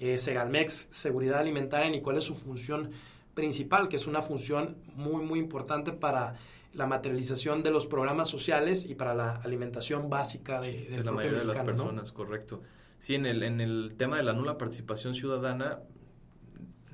eh, 0.00 0.18
Segalmex, 0.18 0.88
seguridad 0.90 1.38
alimentaria, 1.38 1.90
ni 1.90 2.00
cuál 2.00 2.18
es 2.18 2.24
su 2.24 2.34
función 2.34 2.90
principal, 3.34 3.88
que 3.88 3.96
es 3.96 4.06
una 4.06 4.20
función 4.20 4.76
muy, 4.94 5.24
muy 5.24 5.38
importante 5.38 5.92
para 5.92 6.36
la 6.74 6.86
materialización 6.86 7.62
de 7.62 7.70
los 7.70 7.86
programas 7.86 8.28
sociales 8.28 8.86
y 8.86 8.94
para 8.94 9.14
la 9.14 9.36
alimentación 9.36 10.08
básica 10.08 10.60
de, 10.60 10.86
de 10.86 11.04
la 11.04 11.12
mayoría 11.12 11.40
de 11.40 11.44
las 11.44 11.58
personas, 11.60 12.12
correcto. 12.12 12.62
Sí, 12.98 13.14
en 13.14 13.26
el, 13.26 13.42
en 13.42 13.60
el 13.60 13.94
tema 13.96 14.16
de 14.16 14.22
la 14.22 14.32
nula 14.32 14.56
participación 14.56 15.14
ciudadana, 15.14 15.80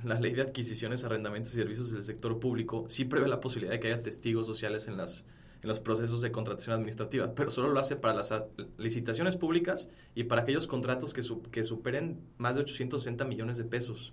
la 0.05 0.19
ley 0.19 0.33
de 0.33 0.43
adquisiciones, 0.43 1.05
arrendamientos 1.05 1.53
y 1.53 1.57
servicios 1.57 1.91
del 1.91 2.03
sector 2.03 2.39
público 2.39 2.87
sí 2.89 3.05
prevé 3.05 3.29
la 3.29 3.41
posibilidad 3.41 3.73
de 3.73 3.81
que 3.81 3.89
haya 3.89 4.03
testigos 4.03 4.47
sociales 4.47 4.87
en, 4.89 4.97
las, 4.97 5.27
en 5.63 5.69
los 5.69 5.81
procesos 5.81 6.21
de 6.21 6.31
contratación 6.31 6.75
administrativa, 6.75 7.35
pero 7.35 7.51
solo 7.51 7.69
lo 7.69 7.81
hace 7.81 7.97
para 7.97 8.15
las 8.15 8.33
licitaciones 8.77 9.37
públicas 9.37 9.89
y 10.15 10.25
para 10.25 10.43
aquellos 10.43 10.67
contratos 10.67 11.13
que, 11.13 11.23
que 11.51 11.65
superen 11.65 12.21
más 12.39 12.55
de 12.55 12.63
860 12.63 13.25
millones 13.25 13.57
de 13.59 13.65
pesos, 13.65 14.13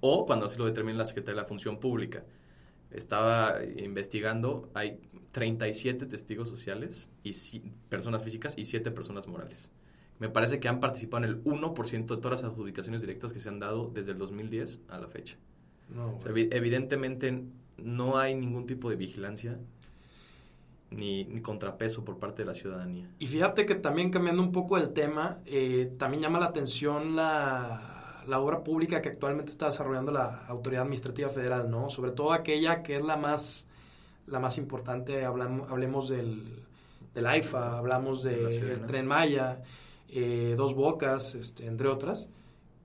o 0.00 0.26
cuando 0.26 0.46
así 0.46 0.58
lo 0.58 0.66
determine 0.66 0.98
la 0.98 1.06
Secretaría 1.06 1.36
de 1.36 1.42
la 1.42 1.48
Función 1.48 1.80
Pública. 1.80 2.24
Estaba 2.90 3.58
investigando, 3.76 4.70
hay 4.74 5.00
37 5.32 6.06
testigos 6.06 6.48
sociales, 6.48 7.10
y 7.22 7.32
personas 7.88 8.22
físicas 8.22 8.56
y 8.56 8.64
7 8.64 8.90
personas 8.90 9.26
morales 9.26 9.70
me 10.18 10.28
parece 10.28 10.58
que 10.58 10.68
han 10.68 10.80
participado 10.80 11.24
en 11.24 11.30
el 11.30 11.44
1% 11.44 12.06
de 12.06 12.16
todas 12.20 12.42
las 12.42 12.44
adjudicaciones 12.44 13.00
directas 13.00 13.32
que 13.32 13.40
se 13.40 13.48
han 13.48 13.58
dado 13.58 13.90
desde 13.92 14.12
el 14.12 14.18
2010 14.18 14.82
a 14.88 14.98
la 14.98 15.08
fecha. 15.08 15.36
evidentemente 16.26 17.44
no 17.76 18.18
hay 18.18 18.34
ningún 18.34 18.66
tipo 18.66 18.90
de 18.90 18.96
vigilancia 18.96 19.58
ni, 20.90 21.24
contrapeso 21.40 22.04
por 22.04 22.18
parte 22.18 22.42
de 22.42 22.46
la 22.46 22.54
ciudadanía. 22.54 23.08
Y 23.18 23.26
fíjate 23.26 23.66
que 23.66 23.74
también 23.74 24.10
cambiando 24.10 24.42
un 24.42 24.52
poco 24.52 24.76
el 24.76 24.90
tema, 24.90 25.38
eh, 25.46 25.92
también 25.98 26.22
llama 26.22 26.38
la 26.38 26.46
atención 26.46 27.14
la, 27.14 28.22
la, 28.26 28.40
obra 28.40 28.62
pública 28.64 29.02
que 29.02 29.10
actualmente 29.10 29.50
está 29.50 29.66
desarrollando 29.66 30.12
la 30.12 30.46
Autoridad 30.46 30.82
Administrativa 30.82 31.28
Federal, 31.28 31.70
¿no? 31.70 31.90
Sobre 31.90 32.12
todo 32.12 32.32
aquella 32.32 32.82
que 32.82 32.96
es 32.96 33.02
la 33.02 33.16
más, 33.16 33.68
la 34.26 34.40
más 34.40 34.58
importante, 34.58 35.24
hablamos, 35.24 35.70
hablemos 35.70 36.08
del, 36.08 36.64
del 37.14 37.26
AIFA, 37.26 37.78
hablamos 37.78 38.22
del 38.22 38.86
Tren 38.86 39.06
Maya. 39.06 39.62
Eh, 40.10 40.54
Dos 40.56 40.74
Bocas, 40.74 41.34
este, 41.34 41.66
entre 41.66 41.88
otras, 41.88 42.30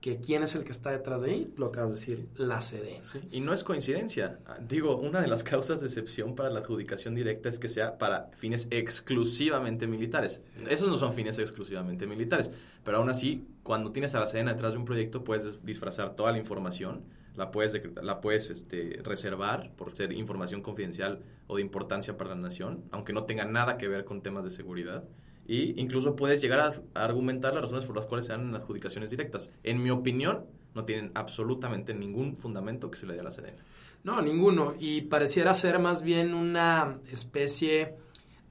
que 0.04 0.18
quién 0.18 0.44
es 0.44 0.54
el 0.54 0.66
que 0.66 0.74
está 0.74 0.92
detrás 0.92 1.22
de 1.22 1.32
ahí, 1.32 1.54
lo 1.56 1.68
acabas 1.68 1.92
de 1.92 1.96
decir, 1.96 2.28
la 2.36 2.62
Sedena. 2.62 3.00
Y 3.32 3.40
no 3.40 3.54
es 3.54 3.64
coincidencia. 3.64 4.38
Digo, 4.68 4.98
una 4.98 5.22
de 5.22 5.28
las 5.28 5.46
causas 5.46 5.80
de 5.80 5.88
excepción 5.88 6.36
para 6.36 6.50
la 6.50 6.60
adjudicación 6.60 7.16
directa 7.16 7.48
es 7.48 7.58
que 7.58 7.70
sea 7.70 7.98
para 7.98 8.30
fines 8.36 8.68
exclusivamente 8.70 9.88
militares. 9.88 10.44
Esos 10.70 10.92
no 10.92 10.98
son 10.98 11.14
fines 11.14 11.40
exclusivamente 11.40 12.06
militares, 12.06 12.52
pero 12.84 12.98
aún 12.98 13.10
así, 13.10 13.48
cuando 13.64 13.94
tienes 13.94 14.14
a 14.14 14.20
la 14.20 14.28
Sedena 14.28 14.52
detrás 14.52 14.74
de 14.74 14.80
un 14.80 14.86
proyecto, 14.86 15.24
puedes 15.24 15.66
disfrazar 15.66 16.18
toda 16.18 16.34
la 16.34 16.38
información, 16.38 17.06
la 17.38 17.50
puedes, 17.50 17.82
la 18.02 18.20
puedes 18.20 18.50
este, 18.50 19.00
reservar 19.06 19.72
por 19.78 19.96
ser 19.96 20.12
información 20.12 20.62
confidencial 20.62 21.22
o 21.48 21.56
de 21.56 21.62
importancia 21.62 22.18
para 22.18 22.32
la 22.32 22.42
nación, 22.42 22.84
aunque 22.92 23.14
no 23.14 23.24
tenga 23.24 23.46
nada 23.46 23.78
que 23.78 23.88
ver 23.88 24.04
con 24.04 24.22
temas 24.22 24.44
de 24.44 24.50
seguridad 24.50 25.06
y 25.46 25.80
incluso 25.80 26.16
puedes 26.16 26.42
llegar 26.42 26.60
a, 26.60 27.04
argumentar 27.04 27.54
las 27.54 27.64
razones 27.64 27.86
por 27.86 27.96
las 27.96 28.08
cuales 28.08 28.26
se 28.26 28.34
dan 28.34 28.56
adjudicaciones 28.56 29.10
directas. 29.10 29.52
En 29.64 29.84
mi 29.84 29.90
opinión, 29.90 30.46
no 30.74 30.86
tienen 30.86 31.12
absolutamente 31.14 31.94
ningún 31.94 32.36
fundamento 32.38 32.90
que 32.90 32.98
se 32.98 33.06
le 33.06 33.14
dé 33.14 33.20
a 33.20 33.24
la 33.24 33.32
Sedena. 33.32 33.64
No, 34.04 34.22
ninguno. 34.22 34.74
Y 34.80 35.02
pareciera 35.02 35.54
ser 35.54 35.80
más 35.80 36.02
bien 36.02 36.34
una 36.34 37.00
especie 37.12 37.96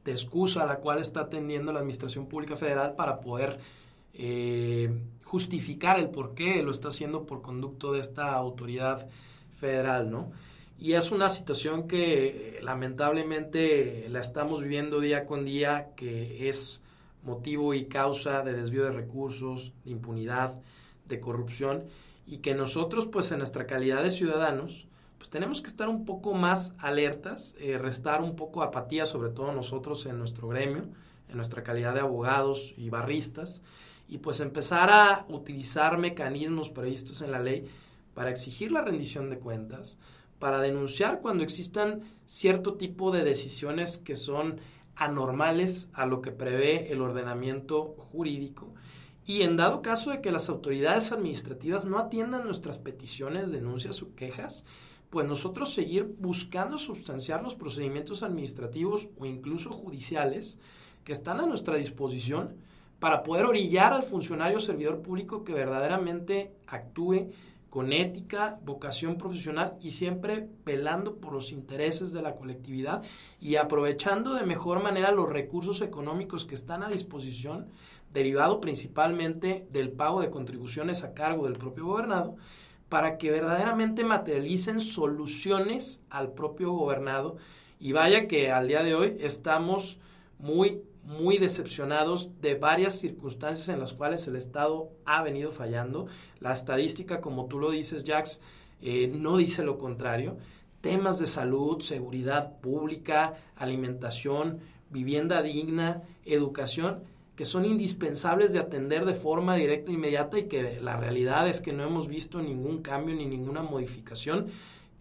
de 0.05 0.13
excusa 0.13 0.63
a 0.63 0.67
la 0.67 0.77
cual 0.77 0.99
está 0.99 1.21
atendiendo 1.21 1.73
la 1.73 1.81
Administración 1.81 2.27
Pública 2.27 2.57
Federal 2.57 2.95
para 2.95 3.21
poder 3.21 3.59
eh, 4.15 4.91
justificar 5.25 5.99
el 5.99 6.11
por 6.11 6.35
qué 6.35 6.63
lo 6.63 6.71
está 6.71 6.89
haciendo 6.89 7.25
por 7.25 7.43
conducto 7.43 7.93
de 7.93 8.01
esta 8.01 8.33
autoridad 8.35 9.09
federal, 9.55 10.11
¿no? 10.11 10.33
Y 10.79 10.95
es 10.95 11.13
una 11.13 11.29
situación 11.29 11.87
que 11.87 12.59
lamentablemente 12.63 14.09
la 14.09 14.21
estamos 14.21 14.63
viviendo 14.63 15.01
día 15.01 15.27
con 15.27 15.45
día, 15.45 15.91
que 15.97 16.49
es 16.49 16.83
motivo 17.23 17.73
y 17.75 17.87
causa 17.87 18.43
de 18.43 18.53
desvío 18.53 18.85
de 18.85 18.91
recursos, 18.91 19.73
de 19.85 19.93
impunidad, 19.93 20.59
de 21.07 21.21
corrupción, 21.21 21.85
y 22.27 22.39
que 22.39 22.55
nosotros, 22.55 23.07
pues 23.07 23.31
en 23.33 23.39
nuestra 23.39 23.67
calidad 23.67 24.03
de 24.03 24.11
ciudadanos, 24.11 24.87
pues 25.19 25.31
tenemos 25.31 25.61
que 25.61 25.69
estar 25.69 25.89
un 25.89 26.05
poco 26.05 26.35
más 26.35 26.75
alertas, 26.79 27.55
eh, 27.61 27.79
restar 27.79 28.23
un 28.23 28.35
poco 28.35 28.63
apatía, 28.63 29.07
sobre 29.07 29.31
todo 29.31 29.53
nosotros 29.53 30.05
en 30.07 30.19
nuestro 30.19 30.49
gremio, 30.49 30.85
en 31.29 31.37
nuestra 31.37 31.63
calidad 31.63 31.95
de 31.95 32.01
abogados 32.01 32.75
y 32.77 32.91
barristas, 32.91 33.63
y 34.09 34.19
pues 34.19 34.41
empezar 34.41 34.91
a 34.91 35.25
utilizar 35.29 35.97
mecanismos 35.97 36.71
previstos 36.71 37.23
en 37.23 37.31
la 37.31 37.39
ley 37.39 37.69
para 38.15 38.31
exigir 38.31 38.73
la 38.73 38.83
rendición 38.83 39.31
de 39.31 39.39
cuentas, 39.39 39.97
para 40.43 40.61
denunciar 40.61 41.21
cuando 41.21 41.45
existan 41.45 42.01
cierto 42.27 42.75
tipo 42.75 43.13
de 43.13 43.23
decisiones 43.23 43.97
que 43.97 44.17
son 44.17 44.57
anormales 44.97 45.89
a 45.93 46.05
lo 46.05 46.21
que 46.21 46.33
prevé 46.33 46.93
el 46.93 47.01
ordenamiento 47.01 47.95
jurídico. 47.97 48.75
Y 49.25 49.43
en 49.43 49.57
dado 49.57 49.83
caso 49.83 50.11
de 50.11 50.21
que 50.21 50.33
las 50.33 50.49
autoridades 50.49 51.13
administrativas 51.13 51.85
no 51.85 51.97
atiendan 51.97 52.45
nuestras 52.45 52.79
peticiones, 52.79 53.53
denuncias 53.53 54.03
o 54.03 54.17
quejas, 54.17 54.65
pues 55.11 55.29
nosotros 55.29 55.73
seguir 55.73 56.13
buscando 56.19 56.77
sustanciar 56.77 57.41
los 57.41 57.55
procedimientos 57.55 58.25
administrativos 58.25 59.11
o 59.21 59.27
incluso 59.27 59.71
judiciales 59.71 60.59
que 61.05 61.13
están 61.13 61.39
a 61.39 61.47
nuestra 61.47 61.77
disposición 61.77 62.57
para 62.99 63.23
poder 63.23 63.47
orillar 63.47 63.93
al 63.93 64.03
funcionario 64.03 64.59
servidor 64.59 65.03
público 65.03 65.45
que 65.45 65.55
verdaderamente 65.55 66.53
actúe 66.67 67.31
con 67.73 67.95
ética, 67.95 68.59
vocación 68.67 69.17
profesional 69.17 69.79
y 69.81 69.93
siempre 69.93 70.47
velando 70.63 71.17
por 71.17 71.33
los 71.33 71.53
intereses 71.53 72.13
de 72.13 72.21
la 72.21 72.35
colectividad 72.35 73.03
y 73.41 73.57
aprovechando 73.57 74.35
de 74.35 74.45
mejor 74.45 74.83
manera 74.83 75.11
los 75.11 75.31
recursos 75.31 75.81
económicos 75.81 76.45
que 76.45 76.55
están 76.55 76.83
a 76.83 76.91
disposición, 76.91 77.69
derivado 78.13 78.61
principalmente 78.61 79.67
del 79.73 79.91
pago 79.91 80.21
de 80.21 80.29
contribuciones 80.29 81.03
a 81.03 81.15
cargo 81.15 81.47
del 81.47 81.55
propio 81.55 81.87
gobernado, 81.87 82.37
para 82.91 83.17
que 83.17 83.31
verdaderamente 83.31 84.05
materialicen 84.05 84.79
soluciones 84.79 86.05
al 86.11 86.33
propio 86.33 86.73
gobernado. 86.73 87.39
Y 87.81 87.93
vaya 87.93 88.29
que 88.29 88.53
al 88.53 88.69
día 88.69 88.83
de 88.83 88.95
hoy 88.95 89.17
estamos 89.19 89.99
muy, 90.43 90.83
muy 91.05 91.39
decepcionados 91.39 92.29
de 92.41 92.57
varias 92.57 92.99
circunstancias 92.99 93.69
en 93.69 93.79
las 93.81 93.95
cuales 93.95 94.27
el 94.27 94.37
Estado 94.37 94.91
ha 95.07 95.23
venido 95.23 95.51
fallando. 95.51 96.09
La 96.41 96.53
estadística, 96.53 97.21
como 97.21 97.47
tú 97.47 97.59
lo 97.59 97.71
dices, 97.71 98.05
Jax, 98.07 98.41
eh, 98.83 99.07
no 99.07 99.37
dice 99.39 99.63
lo 99.63 99.79
contrario. 99.79 100.37
Temas 100.81 101.21
de 101.21 101.27
salud, 101.27 101.81
seguridad 101.81 102.59
pública, 102.61 103.35
alimentación, 103.57 104.59
vivienda 104.91 105.43
digna, 105.43 106.03
educación, 106.25 107.05
que 107.37 107.47
son 107.47 107.65
indispensables 107.65 108.53
de 108.53 108.59
atender 108.59 109.05
de 109.05 109.15
forma 109.15 109.55
directa 109.55 109.93
e 109.93 109.95
inmediata 109.95 110.39
y 110.39 110.49
que 110.49 110.81
la 110.81 110.97
realidad 110.97 111.49
es 111.49 111.61
que 111.61 111.73
no 111.73 111.85
hemos 111.85 112.09
visto 112.09 112.43
ningún 112.43 112.83
cambio 112.83 113.15
ni 113.15 113.27
ninguna 113.27 113.63
modificación 113.63 114.49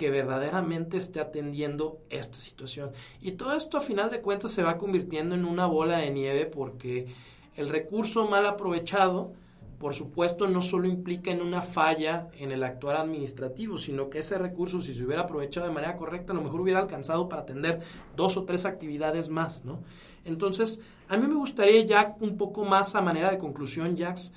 que 0.02 0.10
verdaderamente 0.10 0.98
esté 0.98 1.20
atendiendo 1.20 2.00
esta 2.10 2.34
situación. 2.34 2.90
Y 3.22 3.34
todo 3.34 3.54
esto 3.54 3.78
a 3.78 3.82
final 3.82 4.10
de 4.10 4.20
cuentas 4.20 4.50
se 4.50 4.64
va 4.64 4.80
convirtiendo 4.80 5.36
en 5.36 5.46
una 5.46 5.68
bola 5.68 5.98
de 5.98 6.10
nieve 6.10 6.48
porque 6.48 7.14
el 7.56 7.70
recurso 7.70 8.26
mal 8.26 8.48
aprovechado, 8.48 9.32
por 9.78 9.94
supuesto, 9.94 10.48
no 10.48 10.60
solo 10.62 10.88
implica 10.88 11.30
en 11.30 11.44
una 11.44 11.62
falla 11.62 12.30
en 12.34 12.52
el 12.52 12.64
actuar 12.64 12.96
administrativo, 12.96 13.78
sino 13.78 14.10
que 14.10 14.18
ese 14.18 14.40
recurso, 14.40 14.82
si 14.82 14.96
se 14.96 15.06
hubiera 15.06 15.22
aprovechado 15.22 15.68
de 15.68 15.74
manera 15.74 15.96
correcta, 15.96 16.34
a 16.34 16.36
lo 16.36 16.42
mejor 16.42 16.62
hubiera 16.62 16.80
alcanzado 16.80 17.30
para 17.30 17.44
atender 17.44 17.80
dos 18.16 18.38
o 18.38 18.44
tres 18.44 18.66
actividades 18.66 19.30
más, 19.30 19.66
¿no? 19.66 19.84
Entonces, 20.26 20.82
a 21.10 21.16
mí 21.16 21.28
me 21.28 21.36
gustaría 21.36 21.86
ya 21.86 22.16
un 22.22 22.38
poco 22.38 22.66
más 22.66 22.96
a 22.96 23.02
manera 23.02 23.30
de 23.30 23.38
conclusión, 23.38 23.96
Jax, 23.96 24.34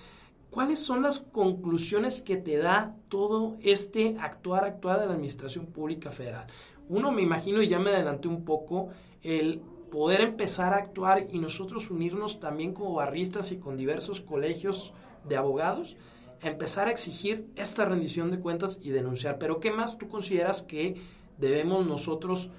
¿cuáles 0.54 0.78
son 0.78 1.02
las 1.02 1.18
conclusiones 1.18 2.22
que 2.22 2.36
te 2.36 2.58
da 2.58 2.94
todo 3.08 3.56
este 3.60 4.16
actuar, 4.20 4.64
actuar 4.64 5.00
de 5.00 5.06
la 5.06 5.14
Administración 5.14 5.66
Pública 5.66 6.12
Federal? 6.12 6.46
Uno, 6.88 7.10
me 7.10 7.22
imagino, 7.22 7.60
y 7.60 7.66
ya 7.66 7.80
me 7.80 7.90
adelanté 7.90 8.28
un 8.28 8.44
poco, 8.44 8.90
el 9.20 9.60
poder 9.90 10.20
empezar 10.20 10.72
a 10.72 10.76
actuar 10.76 11.26
y 11.28 11.40
nosotros 11.40 11.90
unirnos 11.90 12.38
también 12.38 12.72
como 12.72 12.94
barristas 12.94 13.50
y 13.50 13.58
con 13.58 13.76
diversos 13.76 14.20
colegios 14.20 14.92
de 15.28 15.36
abogados, 15.36 15.96
empezar 16.40 16.86
a 16.86 16.92
exigir 16.92 17.48
esta 17.56 17.84
rendición 17.84 18.30
de 18.30 18.38
cuentas 18.38 18.78
y 18.80 18.90
denunciar. 18.90 19.40
Pero 19.40 19.58
¿qué 19.58 19.72
más 19.72 19.98
tú 19.98 20.06
consideras 20.06 20.62
que 20.62 20.94
debemos 21.36 21.84
nosotros 21.84 22.50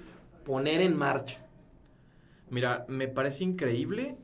poner 0.44 0.82
en 0.82 0.98
marcha? 0.98 1.46
Mira, 2.50 2.84
me 2.88 3.08
parece 3.08 3.44
increíble 3.44 4.18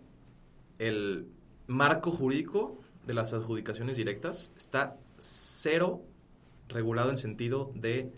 el 0.79 1.29
marco 1.69 2.11
jurídico 2.11 2.82
de 3.07 3.15
las 3.15 3.33
adjudicaciones 3.33 3.97
directas. 3.97 4.53
Está 4.57 4.97
cero 5.19 6.03
regulado 6.69 7.11
en 7.11 7.19
sentido 7.19 7.73
de 7.75 8.13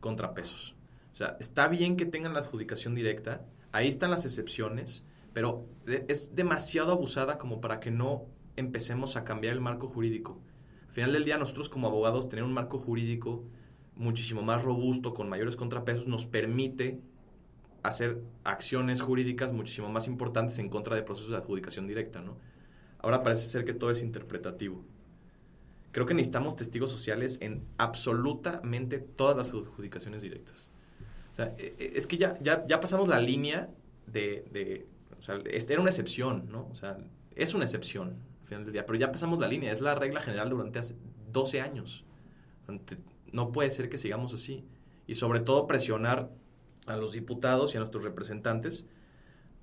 contrapesos. 0.00 0.74
O 1.12 1.16
sea, 1.16 1.36
está 1.40 1.68
bien 1.68 1.96
que 1.96 2.06
tengan 2.06 2.34
la 2.34 2.40
adjudicación 2.40 2.94
directa, 2.94 3.44
ahí 3.72 3.88
están 3.88 4.10
las 4.10 4.24
excepciones, 4.24 5.04
pero 5.32 5.64
es 5.86 6.34
demasiado 6.34 6.92
abusada 6.92 7.38
como 7.38 7.60
para 7.60 7.80
que 7.80 7.90
no 7.90 8.26
empecemos 8.56 9.16
a 9.16 9.24
cambiar 9.24 9.54
el 9.54 9.60
marco 9.60 9.88
jurídico. 9.88 10.40
Al 10.88 10.94
final 10.94 11.12
del 11.12 11.24
día, 11.24 11.38
nosotros 11.38 11.68
como 11.68 11.86
abogados, 11.86 12.28
tener 12.28 12.44
un 12.44 12.52
marco 12.52 12.78
jurídico 12.78 13.44
muchísimo 13.96 14.42
más 14.42 14.62
robusto, 14.64 15.14
con 15.14 15.28
mayores 15.28 15.56
contrapesos, 15.56 16.08
nos 16.08 16.26
permite 16.26 17.00
hacer 17.82 18.22
acciones 18.42 19.00
jurídicas 19.00 19.52
muchísimo 19.52 19.88
más 19.88 20.08
importantes 20.08 20.58
en 20.58 20.68
contra 20.68 20.96
de 20.96 21.02
procesos 21.02 21.30
de 21.30 21.36
adjudicación 21.36 21.86
directa, 21.86 22.20
¿no? 22.20 22.36
Ahora 23.04 23.22
parece 23.22 23.46
ser 23.48 23.66
que 23.66 23.74
todo 23.74 23.90
es 23.90 24.00
interpretativo. 24.00 24.82
Creo 25.92 26.06
que 26.06 26.14
necesitamos 26.14 26.56
testigos 26.56 26.90
sociales 26.90 27.38
en 27.42 27.62
absolutamente 27.76 28.98
todas 28.98 29.36
las 29.36 29.50
adjudicaciones 29.50 30.22
directas. 30.22 30.70
O 31.32 31.36
sea, 31.36 31.54
e, 31.58 31.74
e, 31.78 31.92
es 31.96 32.06
que 32.06 32.16
ya, 32.16 32.38
ya, 32.40 32.66
ya 32.66 32.80
pasamos 32.80 33.06
la 33.06 33.20
línea 33.20 33.68
de, 34.06 34.46
de 34.50 34.86
o 35.18 35.22
sea, 35.22 35.34
era 35.44 35.80
una 35.82 35.90
excepción, 35.90 36.48
¿no? 36.50 36.66
O 36.72 36.74
sea, 36.74 36.96
es 37.36 37.52
una 37.52 37.64
excepción 37.64 38.16
al 38.40 38.48
final 38.48 38.64
del 38.64 38.72
día, 38.72 38.86
pero 38.86 38.98
ya 38.98 39.12
pasamos 39.12 39.38
la 39.38 39.48
línea, 39.48 39.70
es 39.70 39.82
la 39.82 39.94
regla 39.94 40.22
general 40.22 40.48
durante 40.48 40.78
hace 40.78 40.96
12 41.30 41.60
años. 41.60 42.06
No 43.32 43.52
puede 43.52 43.70
ser 43.70 43.90
que 43.90 43.98
sigamos 43.98 44.32
así. 44.32 44.64
Y 45.06 45.16
sobre 45.16 45.40
todo 45.40 45.66
presionar 45.66 46.30
a 46.86 46.96
los 46.96 47.12
diputados 47.12 47.74
y 47.74 47.76
a 47.76 47.80
nuestros 47.80 48.02
representantes 48.02 48.86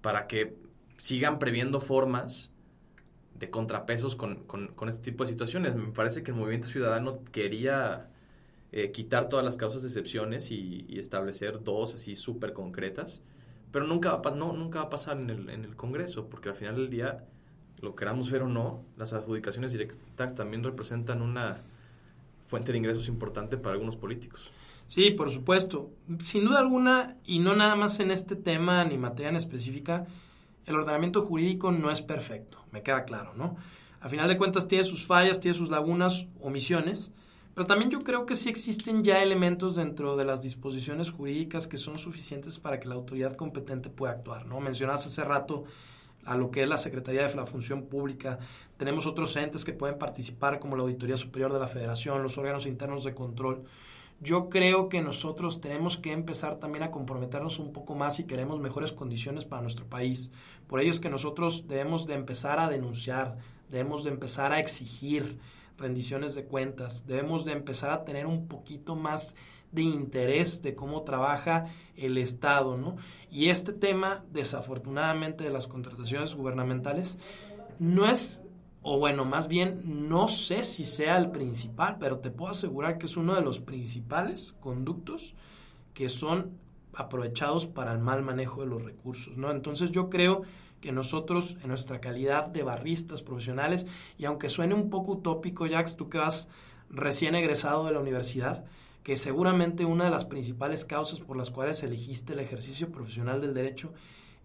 para 0.02 0.28
que 0.28 0.56
sigan 0.98 1.40
previendo 1.40 1.80
formas 1.80 2.52
de 3.42 3.50
contrapesos 3.50 4.16
con, 4.16 4.46
este 4.88 5.12
tipo 5.12 5.26
de 5.26 5.32
situaciones. 5.32 5.76
Me 5.76 5.92
parece 5.92 6.22
que 6.22 6.30
el 6.30 6.38
movimiento 6.38 6.68
ciudadano 6.68 7.24
quería 7.32 8.08
eh, 8.72 8.92
quitar 8.92 9.30
todas 9.30 9.44
las 9.44 9.58
causas 9.58 9.82
de 9.82 9.88
excepciones 9.88 10.52
y, 10.52 10.86
establecer 10.98 11.64
dos 11.64 11.96
así 11.96 12.14
súper 12.16 12.54
concretas, 12.54 13.24
pero 13.72 13.88
nunca 13.88 14.16
va, 14.16 14.32
no, 14.32 14.54
nunca 14.54 14.80
va 14.80 14.86
a 14.86 14.90
pasar 14.92 15.18
en 15.18 15.32
el, 15.32 15.50
en 15.50 15.66
el 15.66 15.76
Congreso, 15.76 16.30
porque 16.30 16.50
al 16.50 16.56
final 16.56 16.76
del 16.76 16.92
día, 16.92 17.26
lo 17.82 17.96
queramos 17.96 18.30
ver 18.30 18.44
o 18.44 18.48
no, 18.48 18.86
las 18.96 19.12
adjudicaciones 19.14 19.72
directas 19.72 20.36
también 20.36 20.64
representan 20.64 21.24
una 21.24 21.58
fuente 22.46 22.72
de 22.72 22.78
ingresos 22.78 23.08
importante 23.08 23.58
para 23.58 23.74
algunos 23.74 23.96
políticos. 23.96 24.52
Sí, 24.86 25.10
por 25.10 25.32
supuesto. 25.32 25.90
Sin 26.20 26.46
duda 26.46 26.60
alguna, 26.60 27.18
y 27.26 27.40
no 27.40 27.56
nada 27.56 27.76
más 27.76 28.00
en 28.02 28.12
este 28.12 28.36
tema 28.36 28.84
ni 28.84 29.00
materia 29.00 29.30
en 29.30 29.38
específica, 29.38 30.06
el 30.72 30.78
ordenamiento 30.78 31.22
jurídico 31.22 31.72
no 31.72 31.92
es 31.92 32.02
perfecto, 32.02 32.66
me 32.72 32.82
queda 32.82 33.06
claro, 33.06 33.34
¿no? 33.36 33.58
A 34.00 34.10
final 34.10 34.28
de 34.28 34.38
cuentas 34.38 34.68
tiene 34.68 34.84
sus 34.84 35.06
fallas, 35.06 35.40
tiene 35.40 35.56
sus 35.56 35.70
lagunas, 35.70 36.26
omisiones, 36.42 37.12
pero 37.54 37.68
también 37.68 37.92
yo 37.92 38.00
creo 38.00 38.26
que 38.26 38.36
sí 38.36 38.50
existen 38.50 39.04
ya 39.04 39.22
elementos 39.22 39.76
dentro 39.76 40.16
de 40.16 40.26
las 40.26 40.42
disposiciones 40.42 41.12
jurídicas 41.12 41.68
que 41.68 41.78
son 41.78 41.98
suficientes 41.98 42.58
para 42.58 42.80
que 42.80 42.88
la 42.88 42.96
autoridad 42.96 43.36
competente 43.36 43.90
pueda 43.90 44.14
actuar, 44.14 44.46
¿no? 44.46 44.60
Mencionaste 44.60 45.10
hace 45.10 45.24
rato 45.24 45.66
a 46.26 46.36
lo 46.36 46.50
que 46.50 46.64
es 46.64 46.70
la 46.70 46.78
Secretaría 46.78 47.28
de 47.28 47.36
la 47.36 47.46
Función 47.46 47.84
Pública. 47.84 48.40
Tenemos 48.78 49.06
otros 49.06 49.36
entes 49.36 49.66
que 49.66 49.74
pueden 49.74 49.98
participar 49.98 50.60
como 50.60 50.76
la 50.76 50.84
Auditoría 50.84 51.18
Superior 51.18 51.52
de 51.52 51.60
la 51.60 51.68
Federación, 51.68 52.24
los 52.24 52.38
órganos 52.38 52.66
internos 52.66 53.04
de 53.04 53.14
control 53.14 53.66
yo 54.22 54.50
creo 54.50 54.88
que 54.88 55.02
nosotros 55.02 55.62
tenemos 55.62 55.98
que 55.98 56.12
empezar 56.12 56.60
también 56.60 56.84
a 56.84 56.92
comprometernos 56.92 57.58
un 57.58 57.74
poco 57.74 57.96
más 57.96 58.16
si 58.16 58.26
queremos 58.26 58.60
mejores 58.60 58.92
condiciones 58.92 59.46
para 59.46 59.64
nuestro 59.64 59.88
país. 59.88 60.32
Por 60.68 60.80
ello 60.80 60.92
es 60.92 61.00
que 61.00 61.10
nosotros 61.10 61.68
debemos 61.68 62.06
de 62.06 62.14
empezar 62.14 62.60
a 62.60 62.70
denunciar, 62.70 63.40
debemos 63.70 64.04
de 64.04 64.12
empezar 64.12 64.52
a 64.52 64.60
exigir 64.60 65.40
rendiciones 65.76 66.36
de 66.36 66.46
cuentas, 66.46 67.08
debemos 67.08 67.46
de 67.46 67.54
empezar 67.54 67.90
a 67.90 68.06
tener 68.06 68.28
un 68.28 68.48
poquito 68.48 68.96
más 68.96 69.34
de 69.72 69.82
interés 69.82 70.62
de 70.62 70.76
cómo 70.76 71.02
trabaja 71.02 71.66
el 71.96 72.18
Estado, 72.20 72.78
¿no? 72.78 72.98
Y 73.32 73.50
este 73.50 73.74
tema, 73.74 74.24
desafortunadamente, 74.32 75.44
de 75.44 75.50
las 75.50 75.66
contrataciones 75.66 76.36
gubernamentales, 76.36 77.18
no 77.80 78.06
es 78.06 78.44
o 78.84 78.98
bueno, 78.98 79.26
más 79.26 79.48
bien 79.48 80.10
no 80.10 80.28
sé 80.28 80.64
si 80.64 80.84
sea 80.84 81.18
el 81.18 81.32
principal, 81.32 81.98
pero 82.00 82.20
te 82.20 82.32
puedo 82.32 82.52
asegurar 82.52 82.98
que 82.98 83.06
es 83.06 83.16
uno 83.16 83.36
de 83.36 83.42
los 83.42 83.60
principales 83.60 84.54
conductos 84.60 85.36
que 85.94 86.10
son 86.10 86.58
aprovechados 86.94 87.68
para 87.68 87.92
el 87.92 88.00
mal 88.00 88.24
manejo 88.24 88.62
de 88.62 88.68
los 88.68 88.84
recursos, 88.84 89.38
¿no? 89.38 89.52
Entonces 89.52 89.92
yo 89.92 90.10
creo 90.10 90.42
que 90.82 90.92
nosotros 90.92 91.58
en 91.62 91.70
nuestra 91.70 92.02
calidad 92.02 92.48
de 92.48 92.64
barristas 92.64 93.22
profesionales, 93.22 93.86
y 94.18 94.26
aunque 94.26 94.50
suene 94.50 94.74
un 94.74 94.90
poco 94.90 95.14
utópico, 95.14 95.68
Jax, 95.70 95.96
tú 95.96 96.10
que 96.10 96.18
vas 96.18 96.48
recién 96.90 97.36
egresado 97.36 97.86
de 97.86 97.94
la 97.94 98.00
universidad, 98.00 98.66
que 99.04 99.16
seguramente 99.16 99.86
una 99.86 100.06
de 100.06 100.10
las 100.10 100.26
principales 100.26 100.86
causas 100.86 101.22
por 101.22 101.38
las 101.38 101.52
cuales 101.52 101.84
elegiste 101.84 102.34
el 102.34 102.40
ejercicio 102.40 102.92
profesional 102.92 103.42
del 103.42 103.54
derecho 103.54 103.94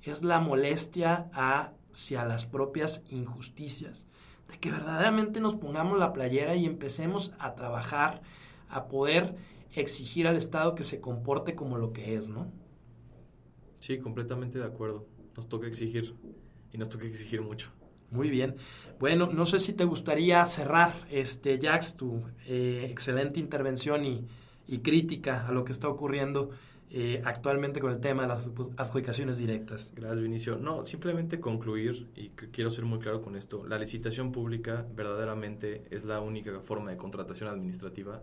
es 0.02 0.22
la 0.22 0.40
molestia 0.40 1.30
hacia 1.32 2.24
las 2.24 2.44
propias 2.44 3.02
injusticias 3.08 4.06
de 4.48 4.58
que 4.58 4.70
verdaderamente 4.70 5.40
nos 5.40 5.54
pongamos 5.54 5.98
la 5.98 6.12
playera 6.12 6.56
y 6.56 6.66
empecemos 6.66 7.34
a 7.38 7.54
trabajar, 7.54 8.22
a 8.68 8.88
poder 8.88 9.36
exigir 9.74 10.26
al 10.26 10.36
Estado 10.36 10.74
que 10.74 10.82
se 10.82 11.00
comporte 11.00 11.54
como 11.54 11.78
lo 11.78 11.92
que 11.92 12.14
es, 12.14 12.28
¿no? 12.28 12.50
Sí, 13.80 13.98
completamente 13.98 14.58
de 14.58 14.64
acuerdo. 14.64 15.06
Nos 15.36 15.48
toca 15.48 15.66
exigir 15.66 16.14
y 16.72 16.78
nos 16.78 16.88
toca 16.88 17.06
exigir 17.06 17.42
mucho. 17.42 17.70
Muy 18.10 18.30
bien. 18.30 18.56
Bueno, 18.98 19.28
no 19.32 19.46
sé 19.46 19.58
si 19.58 19.72
te 19.72 19.84
gustaría 19.84 20.44
cerrar, 20.46 20.92
este, 21.10 21.58
Jax, 21.60 21.96
tu 21.96 22.22
eh, 22.46 22.86
excelente 22.90 23.40
intervención 23.40 24.04
y, 24.04 24.26
y 24.66 24.78
crítica 24.78 25.46
a 25.46 25.52
lo 25.52 25.64
que 25.64 25.72
está 25.72 25.88
ocurriendo 25.88 26.50
eh, 26.88 27.20
actualmente 27.24 27.80
con 27.80 27.90
el 27.90 28.00
tema 28.00 28.22
de 28.22 28.28
las 28.28 28.50
adjudicaciones 28.76 29.38
directas. 29.38 29.92
Gracias, 29.94 30.20
Vinicio. 30.20 30.56
No, 30.56 30.84
simplemente 30.84 31.40
concluir, 31.40 32.08
y 32.14 32.28
quiero 32.28 32.70
ser 32.70 32.84
muy 32.84 33.00
claro 33.00 33.22
con 33.22 33.34
esto, 33.34 33.66
la 33.66 33.78
licitación 33.78 34.30
pública 34.30 34.86
verdaderamente 34.94 35.84
es 35.90 36.04
la 36.04 36.20
única 36.20 36.60
forma 36.60 36.90
de 36.90 36.96
contratación 36.96 37.48
administrativa 37.48 38.22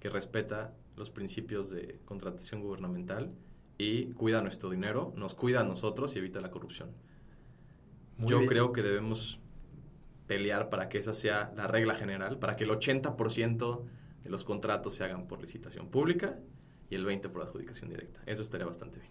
que 0.00 0.10
respeta 0.10 0.74
los 0.96 1.08
principios 1.08 1.70
de 1.70 1.98
contratación 2.04 2.60
gubernamental 2.60 3.32
y 3.78 4.12
cuida 4.12 4.42
nuestro 4.42 4.68
dinero, 4.68 5.14
nos 5.16 5.34
cuida 5.34 5.60
a 5.60 5.64
nosotros 5.64 6.14
y 6.14 6.18
evita 6.18 6.42
la 6.42 6.50
corrupción. 6.50 6.90
Yo 8.18 8.44
creo 8.46 8.72
que 8.72 8.82
debemos 8.82 9.40
pelear 10.26 10.68
para 10.68 10.88
que 10.88 10.98
esa 10.98 11.14
sea 11.14 11.52
la 11.56 11.66
regla 11.66 11.94
general, 11.94 12.38
para 12.38 12.54
que 12.54 12.64
el 12.64 12.70
80% 12.70 13.82
de 14.22 14.30
los 14.30 14.44
contratos 14.44 14.94
se 14.94 15.04
hagan 15.04 15.26
por 15.26 15.40
licitación 15.40 15.88
pública 15.88 16.38
y 16.94 16.96
el 16.96 17.06
20% 17.06 17.30
por 17.30 17.42
adjudicación 17.42 17.90
directa. 17.90 18.20
Eso 18.26 18.42
estaría 18.42 18.66
bastante 18.66 19.00
bien. 19.00 19.10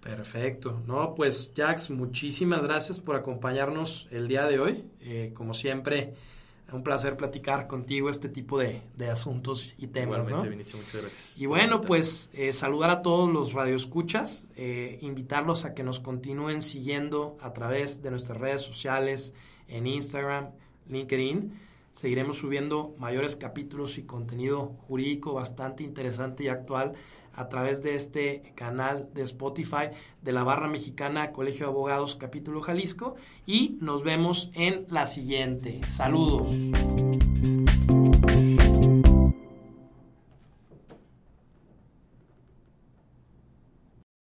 Perfecto. 0.00 0.82
No, 0.86 1.14
pues 1.14 1.52
Jax, 1.56 1.90
muchísimas 1.90 2.62
gracias 2.62 3.00
por 3.00 3.16
acompañarnos 3.16 4.08
el 4.10 4.26
día 4.26 4.46
de 4.46 4.58
hoy. 4.58 4.84
Eh, 5.00 5.30
como 5.34 5.54
siempre, 5.54 6.14
un 6.72 6.82
placer 6.82 7.16
platicar 7.16 7.66
contigo 7.66 8.10
este 8.10 8.28
tipo 8.28 8.58
de, 8.58 8.82
asuntos 9.10 9.74
y 9.78 9.88
temas. 9.88 10.26
Igualmente, 10.26 10.76
muchas 10.76 11.02
gracias. 11.02 11.38
Y 11.38 11.46
bueno, 11.46 11.80
pues 11.80 12.30
eh, 12.32 12.52
saludar 12.52 12.90
a 12.90 13.02
todos 13.02 13.30
los 13.30 13.52
radioescuchas, 13.52 14.48
eh, 14.56 14.98
invitarlos 15.02 15.64
a 15.64 15.74
que 15.74 15.84
nos 15.84 16.00
continúen 16.00 16.62
siguiendo 16.62 17.36
a 17.40 17.52
través 17.52 18.02
de 18.02 18.10
nuestras 18.10 18.38
redes 18.38 18.62
sociales, 18.62 19.34
en 19.68 19.86
Instagram, 19.86 20.50
LinkedIn. 20.88 21.52
Seguiremos 21.92 22.38
subiendo 22.38 22.94
mayores 22.98 23.36
capítulos 23.36 23.98
y 23.98 24.04
contenido 24.04 24.74
jurídico 24.88 25.34
bastante 25.34 25.84
interesante 25.84 26.44
y 26.44 26.48
actual 26.48 26.94
a 27.34 27.48
través 27.48 27.82
de 27.82 27.94
este 27.94 28.52
canal 28.54 29.08
de 29.14 29.22
Spotify 29.22 29.90
de 30.22 30.32
la 30.32 30.42
Barra 30.42 30.68
Mexicana 30.68 31.32
Colegio 31.32 31.66
de 31.66 31.72
Abogados 31.72 32.16
capítulo 32.16 32.60
Jalisco 32.60 33.16
y 33.46 33.78
nos 33.80 34.02
vemos 34.02 34.50
en 34.54 34.86
la 34.88 35.06
siguiente. 35.06 35.80
Saludos. 35.88 36.56